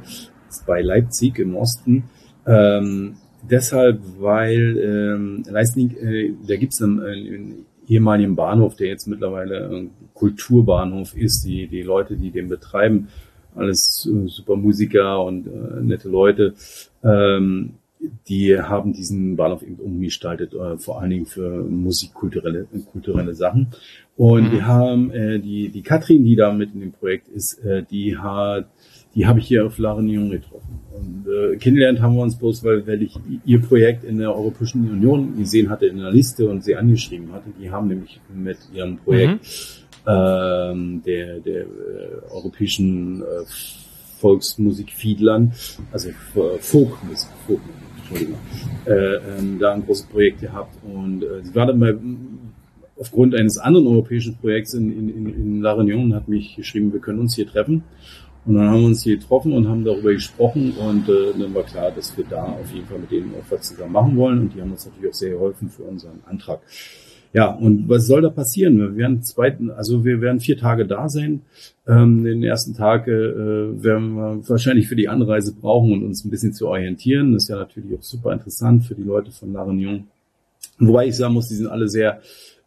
[0.65, 2.03] bei Leipzig im Osten.
[2.45, 3.15] Ähm,
[3.49, 9.69] deshalb, weil ähm, Leisning, äh, da gibt es einen, einen ehemaligen Bahnhof, der jetzt mittlerweile
[9.69, 11.45] ein Kulturbahnhof ist.
[11.45, 13.09] Die, die Leute, die den betreiben,
[13.55, 16.53] alles äh, super Musiker und äh, nette Leute,
[17.03, 17.75] ähm,
[18.27, 23.67] die haben diesen Bahnhof eben umgestaltet, äh, vor allen Dingen für musikkulturelle kulturelle Sachen.
[24.17, 24.51] Und mhm.
[24.51, 28.17] wir haben äh, die, die Katrin, die da mit in dem Projekt ist, äh, die
[28.17, 28.67] hat
[29.15, 30.79] die habe ich hier auf La Réunion getroffen.
[30.93, 34.89] Und äh, kennengelernt haben wir uns bloß, weil, weil ich ihr Projekt in der Europäischen
[34.89, 37.49] Union gesehen hatte in der Liste und sie angeschrieben hatte.
[37.59, 39.45] Die haben nämlich mit ihrem Projekt
[40.05, 40.11] mhm.
[40.11, 41.65] ähm, der, der äh,
[42.29, 43.25] europäischen äh,
[44.19, 45.53] Volksmusik Fiedlern,
[45.91, 46.09] also
[46.59, 48.39] Folkmusik, Folkmusik Entschuldigung,
[48.85, 50.75] äh, ähm, da ein großes Projekt gehabt.
[50.83, 51.95] Und äh, sie war dann bei
[52.97, 57.01] aufgrund eines anderen europäischen Projekts in, in, in La Réunion und hat mich geschrieben, wir
[57.01, 57.83] können uns hier treffen.
[58.45, 61.63] Und dann haben wir uns hier getroffen und haben darüber gesprochen und äh, dann war
[61.63, 64.53] klar, dass wir da auf jeden Fall mit denen auch was zusammen machen wollen und
[64.53, 66.59] die haben uns natürlich auch sehr geholfen für unseren Antrag.
[67.33, 68.77] Ja, und was soll da passieren?
[68.77, 71.41] Wir werden zweiten, also wir werden vier Tage da sein.
[71.85, 76.29] Ähm, den ersten Tag äh, werden wir wahrscheinlich für die Anreise brauchen und uns ein
[76.29, 77.33] bisschen zu orientieren.
[77.33, 80.03] Das ist ja natürlich auch super interessant für die Leute von La Réunion.
[80.79, 82.21] Wobei ich sagen muss, die sind alle sehr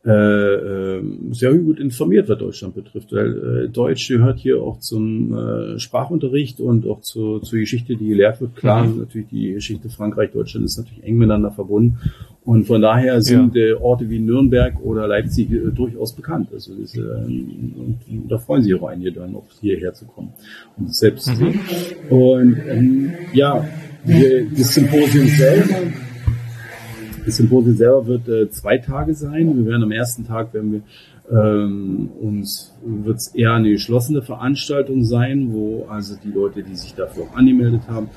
[0.09, 5.37] äh, äh, sehr gut informiert, was Deutschland betrifft, weil äh, Deutsch gehört hier auch zum
[5.37, 8.57] äh, Sprachunterricht und auch zu, zur Geschichte, die gelehrt wird.
[8.57, 9.01] Klar, mhm.
[9.01, 11.99] natürlich die Geschichte Frankreich, Deutschland ist natürlich eng miteinander verbunden
[12.43, 13.63] und von daher sind ja.
[13.63, 16.49] äh, Orte wie Nürnberg oder Leipzig äh, durchaus bekannt.
[16.55, 20.33] Also das, äh, und, und, da freuen sich auch einige dann auch hierher zu kommen
[20.79, 21.33] und selbst mhm.
[21.33, 21.61] zu sehen.
[22.09, 23.63] Und ähm, ja,
[24.07, 25.77] wir, das Symposium selber
[27.29, 29.55] das Symposium selber wird äh, zwei Tage sein.
[29.57, 30.83] Wir werden am ersten Tag, werden wir
[31.31, 36.95] ähm, uns wird es eher eine geschlossene Veranstaltung sein, wo also die Leute, die sich
[36.95, 38.09] dafür auch angemeldet haben,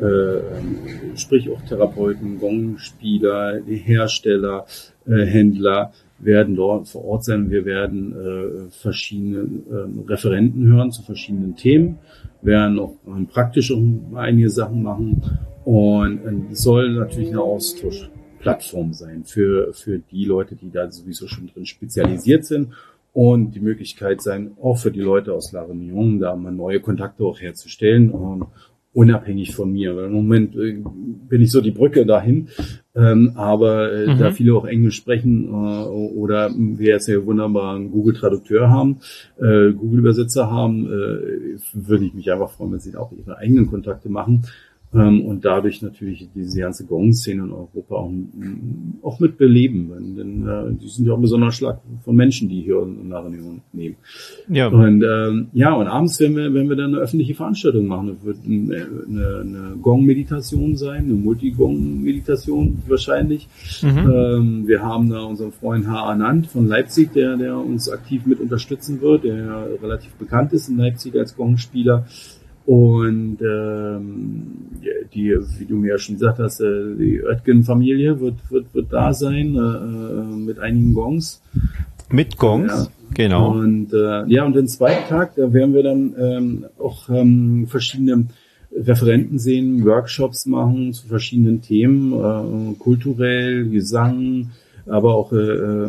[0.00, 4.66] äh, sprich auch Therapeuten, Gongspieler, Hersteller,
[5.04, 7.50] äh, Händler, werden dort vor Ort sein.
[7.50, 11.98] Wir werden äh, verschiedene äh, Referenten hören zu verschiedenen Themen,
[12.40, 12.94] werden auch
[13.32, 13.72] praktisch
[14.14, 15.22] einige Sachen machen
[15.64, 18.08] und äh, es soll natürlich ein Austausch
[18.40, 22.70] Plattform sein für, für die Leute, die da sowieso schon drin spezialisiert sind
[23.12, 27.24] und die Möglichkeit sein, auch für die Leute aus La Réunion, da mal neue Kontakte
[27.24, 28.46] auch herzustellen, und
[28.92, 29.96] unabhängig von mir.
[29.96, 30.82] Weil im Moment äh,
[31.28, 32.48] bin ich so die Brücke dahin.
[32.94, 34.18] Ähm, aber äh, mhm.
[34.18, 38.98] da viele auch Englisch sprechen äh, oder wir jetzt ja wunderbar einen Google-Tradukteur haben,
[39.38, 44.08] äh, Google-Übersetzer haben, äh, würde ich mich einfach freuen, wenn sie auch ihre eigenen Kontakte
[44.08, 44.44] machen
[44.92, 48.10] und dadurch natürlich diese ganze Gong-Szene in Europa auch,
[49.02, 50.16] auch mit beleben.
[50.16, 53.96] Denn äh, die sind ja auch ein besonderer Schlag von Menschen, die hier Union nehmen.
[54.48, 54.66] Ja.
[54.66, 58.08] Und ähm, ja, und abends werden wir, werden wir dann eine öffentliche Veranstaltung machen.
[58.08, 63.48] Das wird eine, eine Gong-Meditation sein, eine Multi-Gong-Meditation wahrscheinlich.
[63.82, 63.98] Mhm.
[63.98, 66.02] Ähm, wir haben da unseren Freund H.
[66.04, 70.78] Anand von Leipzig, der, der uns aktiv mit unterstützen wird, der relativ bekannt ist in
[70.78, 72.06] Leipzig als Gong-Spieler.
[72.66, 74.42] Und ähm,
[75.14, 79.12] die, wie du mir ja schon gesagt hast, äh, die Oetgen-Familie wird, wird, wird da
[79.12, 81.42] sein äh, äh, mit einigen Gongs.
[82.10, 83.14] Mit Gongs, ja.
[83.14, 83.52] genau.
[83.52, 88.26] Und äh, ja, und den zweiten Tag, da werden wir dann ähm, auch ähm, verschiedene
[88.72, 94.50] Referenten sehen, Workshops machen zu verschiedenen Themen, äh, kulturell, Gesang,
[94.90, 95.88] aber auch äh,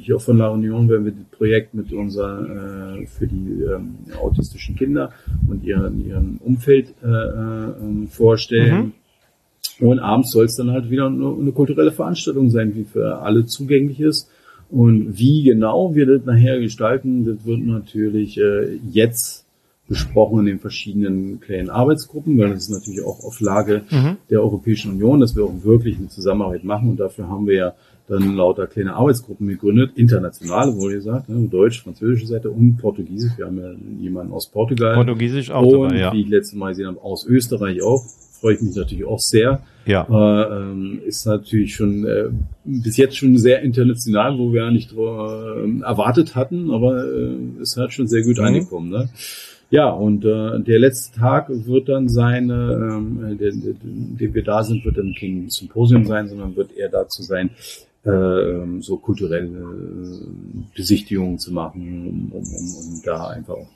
[0.00, 4.76] hier von La Union werden wir das Projekt mit unser äh, für die ähm, autistischen
[4.76, 5.12] Kinder
[5.48, 8.92] und ihren, ihren Umfeld äh, äh, vorstellen.
[9.78, 9.86] Mhm.
[9.86, 13.46] Und abends soll es dann halt wieder eine, eine kulturelle Veranstaltung sein, die für alle
[13.46, 14.28] zugänglich ist.
[14.70, 19.46] Und wie genau wir das nachher gestalten, das wird natürlich äh, jetzt
[19.90, 24.18] besprochen in den verschiedenen kleinen Arbeitsgruppen, weil das ist natürlich auch auf Lage mhm.
[24.30, 26.90] der Europäischen Union, dass wir auch wirklich eine Zusammenarbeit machen.
[26.90, 27.72] Und dafür haben wir ja
[28.06, 33.32] dann lauter kleine Arbeitsgruppen gegründet, internationale, wohl gesagt, ne, Deutsch, französische Seite und Portugiesisch.
[33.36, 34.94] Wir haben ja jemanden aus Portugal.
[34.94, 36.12] Portugiesisch auch und, dabei, ja.
[36.12, 38.04] wie ich letztes Mal gesehen habe, aus Österreich auch.
[38.40, 39.60] Freue ich mich natürlich auch sehr.
[39.86, 40.06] Ja.
[40.08, 42.30] Äh, ähm, ist natürlich schon äh,
[42.64, 47.76] bis jetzt schon sehr international, wo wir ja nicht äh, erwartet hatten, aber äh, ist
[47.76, 48.44] halt schon sehr gut mhm.
[48.44, 48.88] angekommen.
[48.88, 49.08] Ne?
[49.70, 54.64] Ja, und äh, der letzte Tag wird dann sein, ähm, der, der, der wir da
[54.64, 57.50] sind, wird dann kein Symposium sein, sondern wird eher dazu sein,
[58.04, 63.68] äh, so kulturelle äh, Besichtigungen zu machen, um, um, um da einfach auch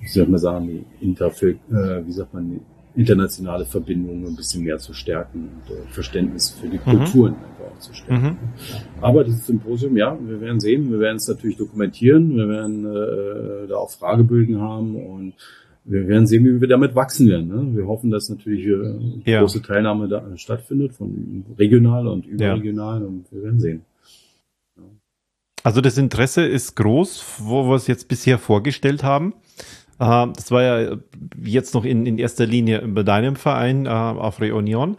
[0.00, 0.68] wie soll man sagen,
[1.00, 2.60] die Interfil, äh, wie sagt man,
[2.96, 6.78] internationale Verbindungen ein bisschen mehr zu stärken und äh, Verständnis für die.
[6.78, 7.38] Kulturen mhm.
[7.38, 8.24] einfach auch zu stärken.
[8.24, 8.36] Mhm.
[9.00, 13.68] Aber dieses Symposium, ja, wir werden sehen, wir werden es natürlich dokumentieren, wir werden äh,
[13.68, 15.34] da auch Fragebögen haben und
[15.84, 17.48] wir werden sehen, wie wir damit wachsen werden.
[17.48, 17.76] Ne?
[17.76, 19.40] Wir hoffen, dass natürlich äh, ja.
[19.40, 23.06] große Teilnahme da stattfindet, von regional und überregional ja.
[23.06, 23.82] und wir werden sehen.
[25.62, 29.34] Also das Interesse ist groß, wo wir es jetzt bisher vorgestellt haben.
[30.04, 30.96] Uh, das war ja
[31.42, 34.98] jetzt noch in, in erster Linie bei deinem Verein uh, auf Reunion.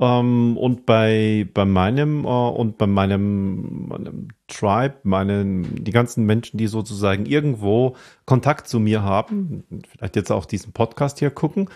[0.00, 6.56] Ähm, und bei, bei meinem uh, und bei meinem, meinem Tribe, meinen, die ganzen Menschen,
[6.56, 11.68] die sozusagen irgendwo Kontakt zu mir haben, vielleicht jetzt auch diesen Podcast hier gucken,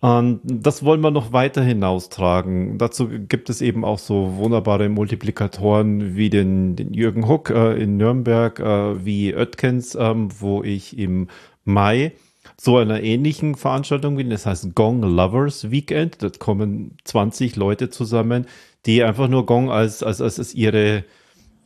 [0.00, 2.76] und das wollen wir noch weiter hinaustragen.
[2.76, 7.96] Dazu gibt es eben auch so wunderbare Multiplikatoren wie den, den Jürgen Huck äh, in
[7.96, 11.28] Nürnberg, äh, wie Oetkens, ähm, wo ich im
[11.66, 12.12] Mai
[12.56, 14.30] zu einer ähnlichen Veranstaltung bin.
[14.30, 16.22] Das heißt Gong Lovers Weekend.
[16.22, 18.46] Dort kommen 20 Leute zusammen,
[18.86, 21.04] die einfach nur Gong als, als, als, als ihre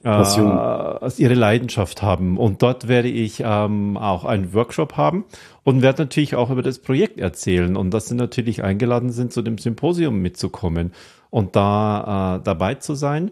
[0.03, 0.51] Passion.
[0.51, 2.39] Äh, als ihre Leidenschaft haben.
[2.39, 5.25] Und dort werde ich ähm, auch einen Workshop haben
[5.63, 9.43] und werde natürlich auch über das Projekt erzählen und dass sie natürlich eingeladen sind, zu
[9.43, 10.93] dem Symposium mitzukommen
[11.29, 13.31] und da äh, dabei zu sein.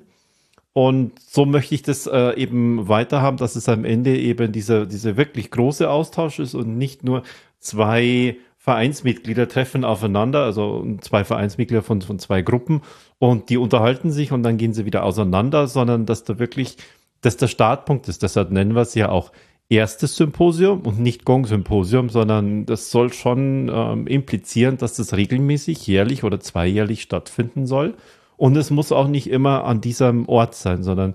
[0.78, 4.86] Und so möchte ich das äh, eben weiter haben, dass es am Ende eben dieser,
[4.86, 7.24] dieser wirklich große Austausch ist und nicht nur
[7.58, 12.82] zwei Vereinsmitglieder treffen aufeinander, also zwei Vereinsmitglieder von, von zwei Gruppen
[13.18, 16.76] und die unterhalten sich und dann gehen sie wieder auseinander, sondern dass da wirklich,
[17.22, 18.22] dass der Startpunkt ist.
[18.22, 19.32] Deshalb nennen wir es ja auch
[19.68, 26.22] erstes Symposium und nicht Gong-Symposium, sondern das soll schon ähm, implizieren, dass das regelmäßig, jährlich
[26.22, 27.96] oder zweijährlich stattfinden soll
[28.38, 31.14] und es muss auch nicht immer an diesem Ort sein, sondern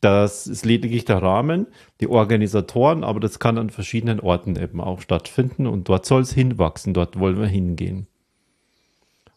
[0.00, 1.66] das ist lediglich der Rahmen,
[2.00, 6.32] die Organisatoren, aber das kann an verschiedenen Orten eben auch stattfinden und dort soll es
[6.32, 8.06] hinwachsen, dort wollen wir hingehen.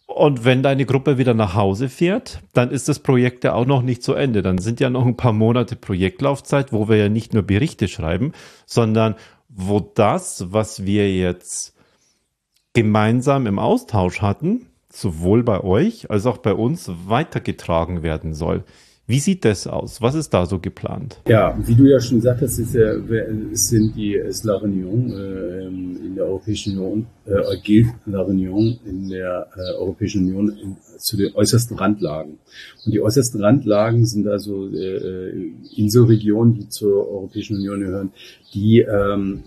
[0.06, 3.82] Und wenn deine Gruppe wieder nach Hause fährt, dann ist das Projekt ja auch noch
[3.82, 4.43] nicht zu Ende.
[4.43, 8.34] Dann sind ja noch ein paar Monate Projektlaufzeit, wo wir ja nicht nur Berichte schreiben,
[8.67, 9.15] sondern
[9.50, 11.74] wo das, was wir jetzt
[12.74, 18.64] gemeinsam im Austausch hatten, sowohl bei euch als auch bei uns weitergetragen werden soll.
[19.06, 20.02] Wie sieht das aus?
[20.02, 21.20] Was ist da so geplant?
[21.28, 22.96] Ja, wie du ja schon gesagt hast, ist, äh,
[23.52, 29.10] sind die ist La Réunion äh, in der Europäischen Union, äh, gilt La Réunion in
[29.10, 32.38] der äh, Europäischen Union in, zu den äußersten Randlagen.
[32.86, 38.12] Und die äußersten Randlagen sind also äh, Inselregionen, die zur Europäischen Union gehören,
[38.54, 39.44] die ähm,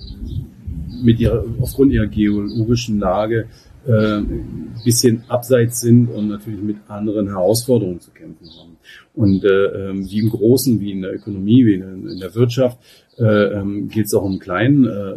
[1.02, 3.46] mit ihrer, aufgrund ihrer geologischen Lage
[3.86, 8.76] äh, ein bisschen abseits sind und natürlich mit anderen Herausforderungen zu kämpfen haben.
[9.14, 12.78] Und äh, ähm, wie im Großen, wie in der Ökonomie, wie in, in der Wirtschaft,
[13.18, 14.86] äh, ähm, geht es auch im Kleinen.
[14.86, 15.16] Äh,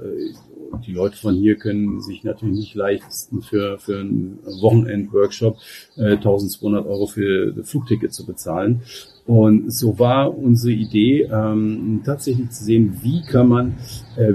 [0.85, 5.57] die Leute von hier können sich natürlich nicht leisten, für, für einen Wochenend-Workshop
[5.97, 8.81] äh, 1200 Euro für Flugticket zu bezahlen.
[9.25, 13.75] Und so war unsere Idee, ähm, tatsächlich zu sehen, wie kann man
[14.15, 14.33] äh,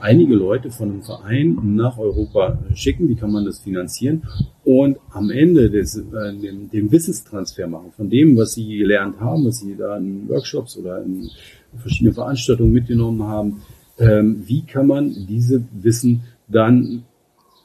[0.00, 4.22] einige Leute von einem Verein nach Europa schicken, wie kann man das finanzieren
[4.64, 6.02] und am Ende des, äh,
[6.40, 10.76] dem, dem Wissenstransfer machen, von dem, was sie gelernt haben, was sie da in Workshops
[10.76, 11.28] oder in
[11.76, 13.62] verschiedenen Veranstaltungen mitgenommen haben,
[13.98, 17.04] ähm, wie kann man diese Wissen dann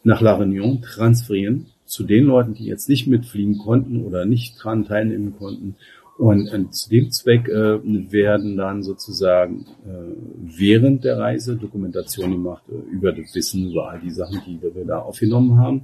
[0.04, 4.86] nach La Réunion transferieren zu den Leuten, die jetzt nicht mitfliegen konnten oder nicht dran
[4.86, 5.76] teilnehmen konnten.
[6.20, 7.80] Und, und zu dem Zweck äh,
[8.12, 14.02] werden dann sozusagen äh, während der Reise Dokumentation gemacht äh, über das Wissen, über all
[14.02, 15.84] die Sachen, die wir da aufgenommen haben.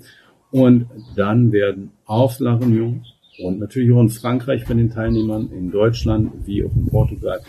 [0.51, 2.99] Und dann werden auf La Réunion
[3.39, 7.39] und natürlich auch in Frankreich bei den Teilnehmern, in Deutschland wie auch in Portugal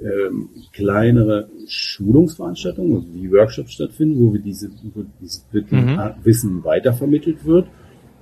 [0.00, 5.98] ähm, kleinere Schulungsveranstaltungen, also wie Workshops stattfinden, wo wir diese, wo dieses mhm.
[6.22, 7.66] Wissen weitervermittelt wird.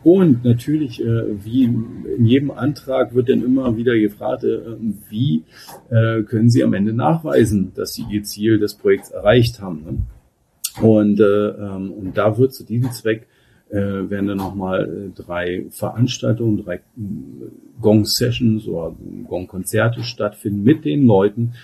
[0.05, 4.61] Und natürlich, äh, wie in jedem Antrag wird dann immer wieder gefragt, äh,
[5.09, 5.45] wie
[5.89, 9.83] äh, können Sie am Ende nachweisen, dass Sie Ihr Ziel des Projekts erreicht haben.
[9.83, 10.87] Ne?
[10.87, 13.27] Und, äh, ähm, und da wird zu diesem Zweck
[13.71, 16.81] äh, werden dann nochmal drei Veranstaltungen, drei
[17.81, 18.95] Gong-Sessions oder
[19.27, 21.55] Gong-Konzerte stattfinden mit den Leuten,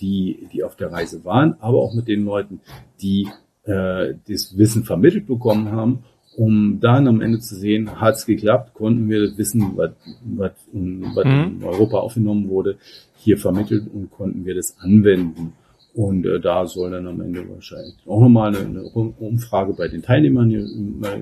[0.00, 2.60] die, die auf der Reise waren, aber auch mit den Leuten,
[3.02, 3.28] die
[3.64, 6.04] äh, das Wissen vermittelt bekommen haben,
[6.40, 9.90] um dann am Ende zu sehen, hat es geklappt, konnten wir das Wissen, was,
[10.22, 11.58] was, was mhm.
[11.58, 12.78] in Europa aufgenommen wurde,
[13.14, 15.52] hier vermittelt und konnten wir das anwenden.
[15.92, 20.00] Und äh, da soll dann am Ende wahrscheinlich auch nochmal eine, eine Umfrage bei den
[20.00, 20.48] Teilnehmern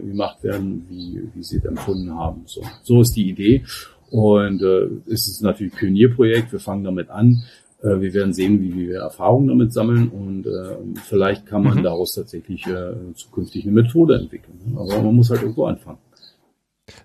[0.06, 2.42] gemacht werden, wie, wie sie es empfunden haben.
[2.44, 3.64] So, so ist die Idee.
[4.10, 6.52] Und äh, es ist natürlich ein Pionierprojekt.
[6.52, 7.42] Wir fangen damit an.
[7.82, 11.78] Äh, wir werden sehen, wie, wie wir Erfahrungen damit sammeln und äh, vielleicht kann man
[11.78, 11.82] mhm.
[11.84, 14.76] daraus tatsächlich äh, zukünftig eine Methode entwickeln.
[14.76, 15.98] Aber man muss halt irgendwo anfangen.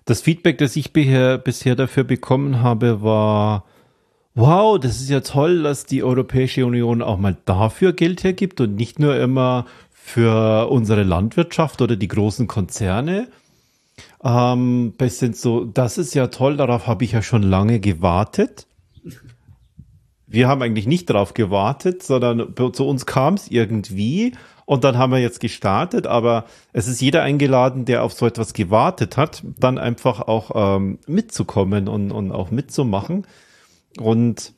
[0.04, 3.64] Das Feedback, das ich bisher, bisher dafür bekommen habe, war,
[4.34, 8.74] wow, das ist ja toll, dass die Europäische Union auch mal dafür Geld hergibt und
[8.74, 13.28] nicht nur immer für unsere Landwirtschaft oder die großen Konzerne.
[14.22, 18.66] Ähm, bisschen so, das ist ja toll, darauf habe ich ja schon lange gewartet.
[20.34, 24.32] Wir haben eigentlich nicht darauf gewartet, sondern zu uns kam es irgendwie
[24.66, 28.52] und dann haben wir jetzt gestartet, aber es ist jeder eingeladen, der auf so etwas
[28.52, 33.26] gewartet hat, dann einfach auch ähm, mitzukommen und, und auch mitzumachen.
[33.98, 34.54] Und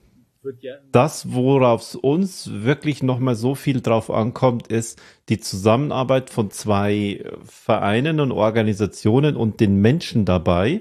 [0.93, 7.25] das, worauf es uns wirklich nochmal so viel drauf ankommt, ist die Zusammenarbeit von zwei
[7.45, 10.81] Vereinen und Organisationen und den Menschen dabei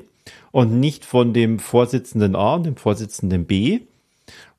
[0.52, 3.82] und nicht von dem Vorsitzenden A und dem Vorsitzenden B.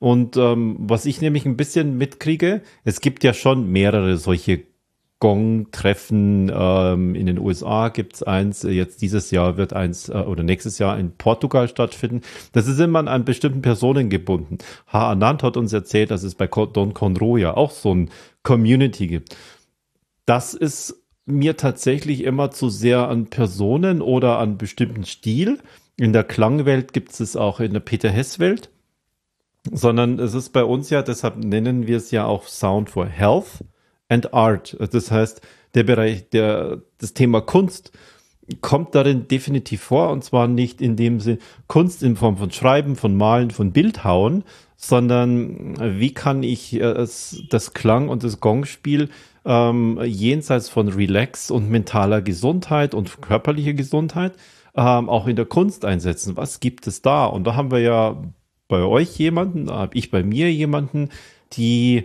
[0.06, 4.62] Und ähm, was ich nämlich ein bisschen mitkriege, es gibt ja schon mehrere solche
[5.18, 6.48] Gong-Treffen.
[6.54, 10.96] Ähm, in den USA gibt's eins, jetzt dieses Jahr wird eins äh, oder nächstes Jahr
[10.96, 12.20] in Portugal stattfinden.
[12.52, 14.58] Das ist immer an bestimmten Personen gebunden.
[14.86, 15.10] H.
[15.10, 18.10] Anand hat uns erzählt, dass es bei Don Conroe ja auch so ein
[18.44, 19.36] Community gibt.
[20.24, 25.58] Das ist mir tatsächlich immer zu sehr an Personen oder an bestimmten Stil.
[25.96, 28.70] In der Klangwelt gibt es auch in der Peter Hess-Welt.
[29.72, 33.64] Sondern es ist bei uns ja, deshalb nennen wir es ja auch Sound for Health
[34.08, 34.76] and Art.
[34.92, 35.40] Das heißt,
[35.74, 37.92] der Bereich, der, das Thema Kunst
[38.60, 42.94] kommt darin definitiv vor und zwar nicht in dem Sinn Kunst in Form von Schreiben,
[42.94, 44.44] von Malen, von Bildhauen,
[44.76, 46.94] sondern wie kann ich äh,
[47.50, 49.08] das Klang und das Gongspiel
[49.44, 54.34] ähm, jenseits von Relax und mentaler Gesundheit und körperlicher Gesundheit
[54.76, 56.36] ähm, auch in der Kunst einsetzen.
[56.36, 57.26] Was gibt es da?
[57.26, 58.22] Und da haben wir ja
[58.68, 61.10] bei euch jemanden, habe ich bei mir jemanden,
[61.52, 62.04] die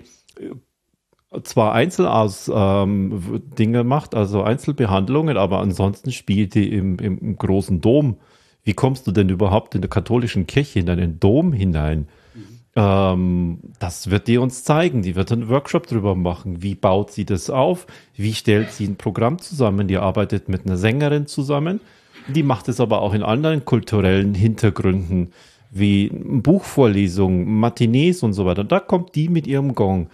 [1.44, 7.80] zwar Einzelaus ähm, Dinge macht, also Einzelbehandlungen, aber ansonsten spielt die im, im, im, großen
[7.80, 8.18] Dom.
[8.64, 12.10] Wie kommst du denn überhaupt in der katholischen Kirche in einen Dom hinein?
[12.34, 12.60] Mhm.
[12.76, 15.04] Ähm, das wird die uns zeigen.
[15.04, 16.62] Die wird einen Workshop drüber machen.
[16.62, 17.88] Wie baut sie das auf?
[18.16, 19.88] Wie stellt sie ein Programm zusammen?
[19.88, 21.80] Die arbeitet mit einer Sängerin zusammen.
[22.28, 25.32] Die macht es aber auch in anderen kulturellen Hintergründen,
[25.72, 28.64] wie Buchvorlesungen, Matinees und so weiter.
[28.64, 30.10] Da kommt die mit ihrem Gong.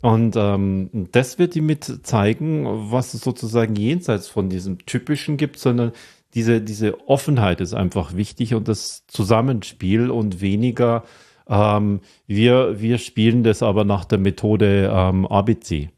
[0.00, 5.58] Und ähm, das wird die mit zeigen, was es sozusagen jenseits von diesem Typischen gibt,
[5.58, 5.92] sondern
[6.34, 11.04] diese, diese Offenheit ist einfach wichtig und das Zusammenspiel und weniger,
[11.46, 15.90] ähm, wir, wir spielen das aber nach der Methode ähm, ABC.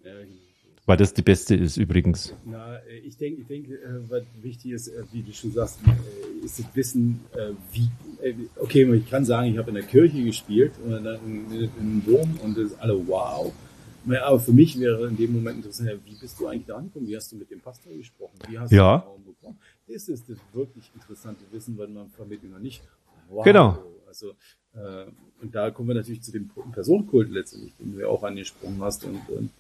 [0.87, 2.37] Weil das die beste ist übrigens.
[2.45, 2.74] Na,
[3.07, 6.59] ich denke, ich denke, äh, was wichtig ist, äh, wie du schon sagst, äh, ist
[6.59, 7.21] das Wissen,
[7.73, 7.89] wie,
[8.57, 12.73] okay, ich kann sagen, ich habe in der Kirche gespielt, in, einem Dom und das
[12.73, 13.53] ist alle wow.
[14.07, 17.09] Aber für mich wäre in dem Moment interessant, wie bist du eigentlich da angekommen?
[17.09, 18.35] Wie hast du mit dem Pastor gesprochen?
[18.49, 18.99] Wie hast ja.
[18.99, 19.59] du den Raum bekommen?
[19.89, 22.83] Das ist das wirklich interessante Wissen, weil man vermittelt noch nicht.
[23.31, 23.45] Wow.
[23.45, 23.79] Genau.
[24.07, 24.33] Also,
[24.75, 25.07] äh,
[25.45, 29.05] und da kommen wir natürlich zu dem Personenkult letztendlich, den du ja auch angesprochen hast.
[29.05, 29.51] Und, und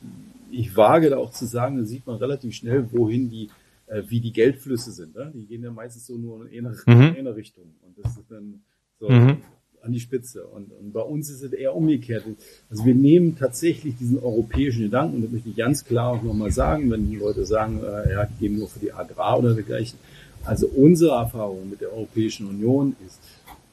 [0.50, 3.50] ich wage da auch zu sagen, da sieht man relativ schnell, wohin die,
[3.86, 5.14] äh, wie die Geldflüsse sind.
[5.14, 5.30] Ne?
[5.34, 7.02] Die gehen ja meistens so nur in eine, mhm.
[7.16, 7.64] in eine Richtung.
[7.82, 8.62] Und das ist dann
[8.98, 9.42] so mhm.
[9.82, 10.46] an die Spitze.
[10.46, 12.24] Und, und bei uns ist es eher umgekehrt.
[12.70, 16.50] Also wir nehmen tatsächlich diesen europäischen Gedanken, und das möchte ich ganz klar auch nochmal
[16.50, 19.98] sagen, wenn die Leute sagen, äh, ja, die geben nur für die Agrar oder dergleichen.
[20.46, 23.18] Also unsere Erfahrung mit der Europäischen Union ist,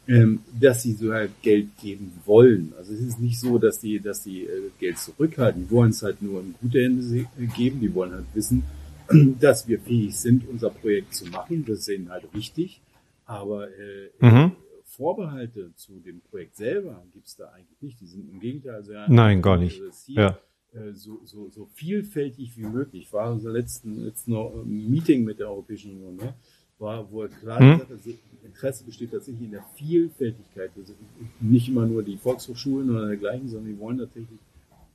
[0.08, 2.74] ähm, dass sie so halt Geld geben wollen.
[2.78, 5.64] Also es ist nicht so, dass die, dass die äh, Geld zurückhalten.
[5.68, 7.80] Die wollen es halt nur in gute Hände geben.
[7.80, 8.64] Die wollen halt wissen,
[9.40, 11.66] dass wir fähig sind, unser Projekt zu machen.
[11.66, 12.82] Das ist ihnen halt wichtig.
[13.26, 14.52] Aber äh, mhm.
[14.84, 18.02] Vorbehalte zu dem Projekt selber gibt es da eigentlich nicht.
[18.02, 19.82] Die sind im Gegenteil also ja, Nein, gar nicht.
[19.94, 20.38] Ziel, ja.
[20.74, 23.04] Äh, so, so, so vielfältig wie möglich.
[23.04, 24.34] Ich war unser letzten, letzten
[24.66, 26.34] Meeting mit der Europäischen Union, ne?
[26.82, 27.80] War, wo er klar mhm.
[27.80, 28.00] gesagt hat,
[28.44, 30.72] Interesse besteht tatsächlich in der Vielfältigkeit.
[30.76, 30.94] Also
[31.40, 34.40] nicht immer nur die Volkshochschulen oder dergleichen, sondern die wollen tatsächlich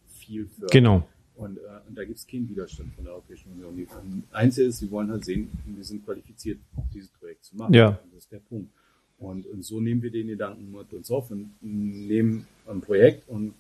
[0.09, 0.70] viel fördern.
[0.70, 1.09] Genau.
[1.37, 3.76] Und, äh, und da gibt es keinen Widerstand von der Europäischen Union.
[3.76, 3.87] Die,
[4.32, 6.59] Einzige ist, sie wollen halt sehen, wir sind qualifiziert,
[6.95, 7.74] dieses Projekt zu machen.
[7.74, 7.99] Ja.
[8.12, 8.70] das ist der Punkt.
[9.18, 13.55] Und, und so nehmen wir den Gedanken mit uns auf und nehmen ein Projekt und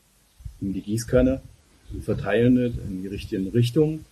[0.60, 1.40] in die Gießkanne
[1.92, 4.04] und verteilen es in die richtigen Richtungen.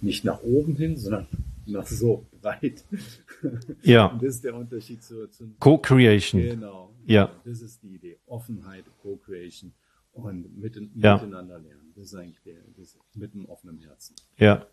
[0.00, 1.26] Nicht nach oben hin, sondern
[1.66, 2.84] nach so breit.
[3.82, 4.06] Ja.
[4.06, 6.40] Und das ist der Unterschied zu, zu Co-Creation.
[6.40, 6.94] Genau.
[7.06, 7.30] Ja.
[7.44, 8.18] Das ist die Idee.
[8.26, 9.72] Offenheit, Co-Creation
[10.12, 11.14] und mitten, ja.
[11.14, 11.92] miteinander lernen.
[11.94, 14.14] Das ist eigentlich der, das mit einem offenen Herzen.
[14.38, 14.66] Ja.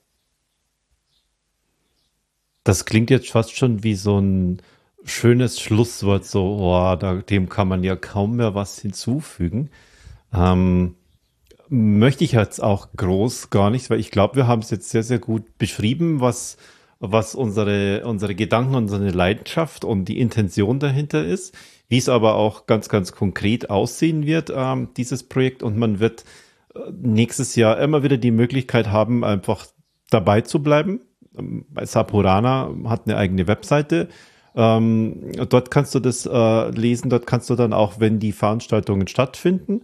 [2.64, 4.62] Das klingt jetzt fast schon wie so ein
[5.04, 9.70] schönes Schlusswort, so, oh, da, dem kann man ja kaum mehr was hinzufügen.
[10.34, 10.96] Ähm,
[11.68, 15.04] möchte ich jetzt auch groß gar nicht, weil ich glaube, wir haben es jetzt sehr,
[15.04, 16.58] sehr gut beschrieben, was
[17.06, 21.54] was unsere, unsere Gedanken, unsere Leidenschaft und die Intention dahinter ist,
[21.90, 25.64] wie es aber auch ganz, ganz konkret aussehen wird, ähm, dieses Projekt.
[25.64, 26.24] Und man wird
[26.74, 29.66] äh, nächstes Jahr immer wieder die Möglichkeit haben, einfach
[30.10, 31.02] dabei zu bleiben.
[31.38, 34.08] Ähm, Sapurana hat eine eigene Webseite.
[34.56, 39.08] Ähm, dort kannst du das äh, lesen, dort kannst du dann auch, wenn die Veranstaltungen
[39.08, 39.82] stattfinden,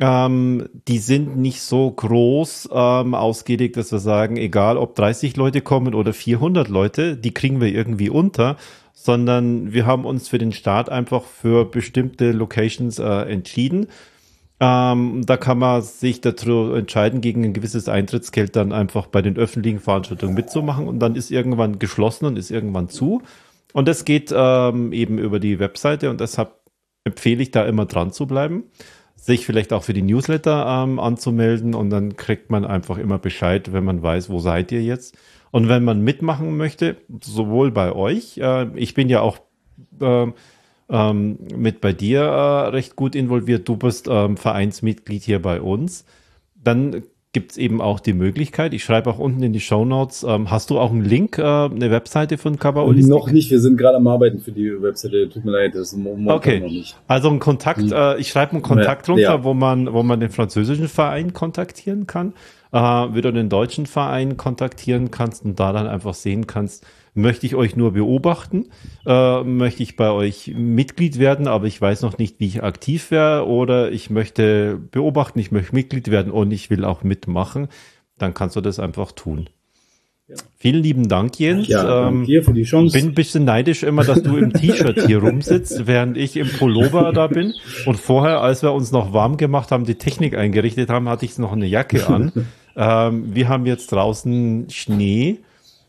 [0.00, 5.60] ähm, die sind nicht so groß ähm, ausgelegt, dass wir sagen, egal ob 30 Leute
[5.60, 8.56] kommen oder 400 Leute, die kriegen wir irgendwie unter,
[8.92, 13.86] sondern wir haben uns für den Start einfach für bestimmte Locations äh, entschieden.
[14.58, 19.36] Ähm, da kann man sich dazu entscheiden, gegen ein gewisses Eintrittsgeld dann einfach bei den
[19.36, 23.22] öffentlichen Veranstaltungen mitzumachen und dann ist irgendwann geschlossen und ist irgendwann zu.
[23.72, 26.52] Und das geht ähm, eben über die Webseite und deshalb
[27.04, 28.64] empfehle ich da immer dran zu bleiben
[29.24, 33.72] sich vielleicht auch für die Newsletter ähm, anzumelden und dann kriegt man einfach immer Bescheid,
[33.72, 35.16] wenn man weiß, wo seid ihr jetzt.
[35.50, 39.38] Und wenn man mitmachen möchte, sowohl bei euch, äh, ich bin ja auch
[39.98, 40.26] äh,
[40.90, 46.04] ähm, mit bei dir äh, recht gut involviert, du bist ähm, Vereinsmitglied hier bei uns,
[46.54, 47.02] dann
[47.34, 50.50] gibt es eben auch die Möglichkeit, ich schreibe auch unten in die Show Notes, ähm,
[50.50, 53.10] hast du auch einen Link, äh, eine Webseite von Kabaolistik?
[53.10, 55.98] Noch nicht, wir sind gerade am Arbeiten für die Webseite, tut mir leid, das ist
[56.26, 56.60] okay.
[56.60, 56.96] noch nicht.
[57.08, 57.92] Also ein Kontakt, hm.
[57.92, 59.44] äh, ich schreibe einen Kontakt ja, runter, ja.
[59.44, 62.32] wo man, wo man den französischen Verein kontaktieren kann,
[62.72, 67.46] äh, wie du den deutschen Verein kontaktieren kannst und da dann einfach sehen kannst, möchte
[67.46, 68.66] ich euch nur beobachten,
[69.06, 73.10] äh, möchte ich bei euch Mitglied werden, aber ich weiß noch nicht, wie ich aktiv
[73.10, 77.68] wäre oder ich möchte beobachten, ich möchte Mitglied werden und ich will auch mitmachen,
[78.18, 79.48] dann kannst du das einfach tun.
[80.26, 80.36] Ja.
[80.56, 81.68] Vielen lieben Dank, Jens.
[81.68, 82.96] Ja, ähm, dir für die Chance.
[82.96, 87.12] Bin ein bisschen neidisch immer, dass du im T-Shirt hier rumsitzt, während ich im Pullover
[87.12, 87.52] da bin.
[87.84, 91.36] Und vorher, als wir uns noch warm gemacht haben, die Technik eingerichtet haben, hatte ich
[91.36, 92.32] noch eine Jacke an.
[92.76, 95.40] ähm, wir haben jetzt draußen Schnee.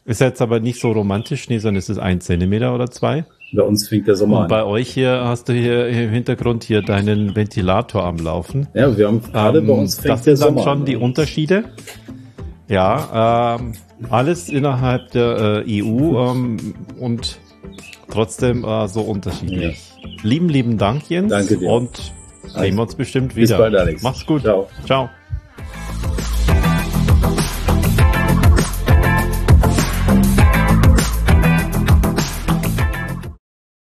[0.06, 3.26] Ist jetzt aber nicht so romantisch Schnee, sondern es ist ein Zentimeter oder zwei.
[3.54, 6.84] Bei uns fängt der Sommer Und bei euch hier hast du hier im Hintergrund hier
[6.84, 8.68] deinen Ventilator am Laufen.
[8.76, 10.86] Ja, wir haben gerade ähm, bei uns fängt das der sind dann schon an.
[10.86, 11.66] die Unterschiede.
[12.68, 13.74] Ja, ähm,
[14.10, 17.40] alles innerhalb der äh, EU ähm, und
[18.10, 19.92] trotzdem äh, so unterschiedlich.
[20.04, 20.10] Ja.
[20.22, 21.32] Lieben, lieben Dank, Jens.
[21.32, 21.70] Danke dir.
[21.70, 23.56] Und sehen wir uns bestimmt wieder.
[23.56, 24.04] Bis bald, Alex.
[24.04, 24.44] Mach's gut.
[24.44, 24.68] Ciao.
[24.86, 25.10] Ciao.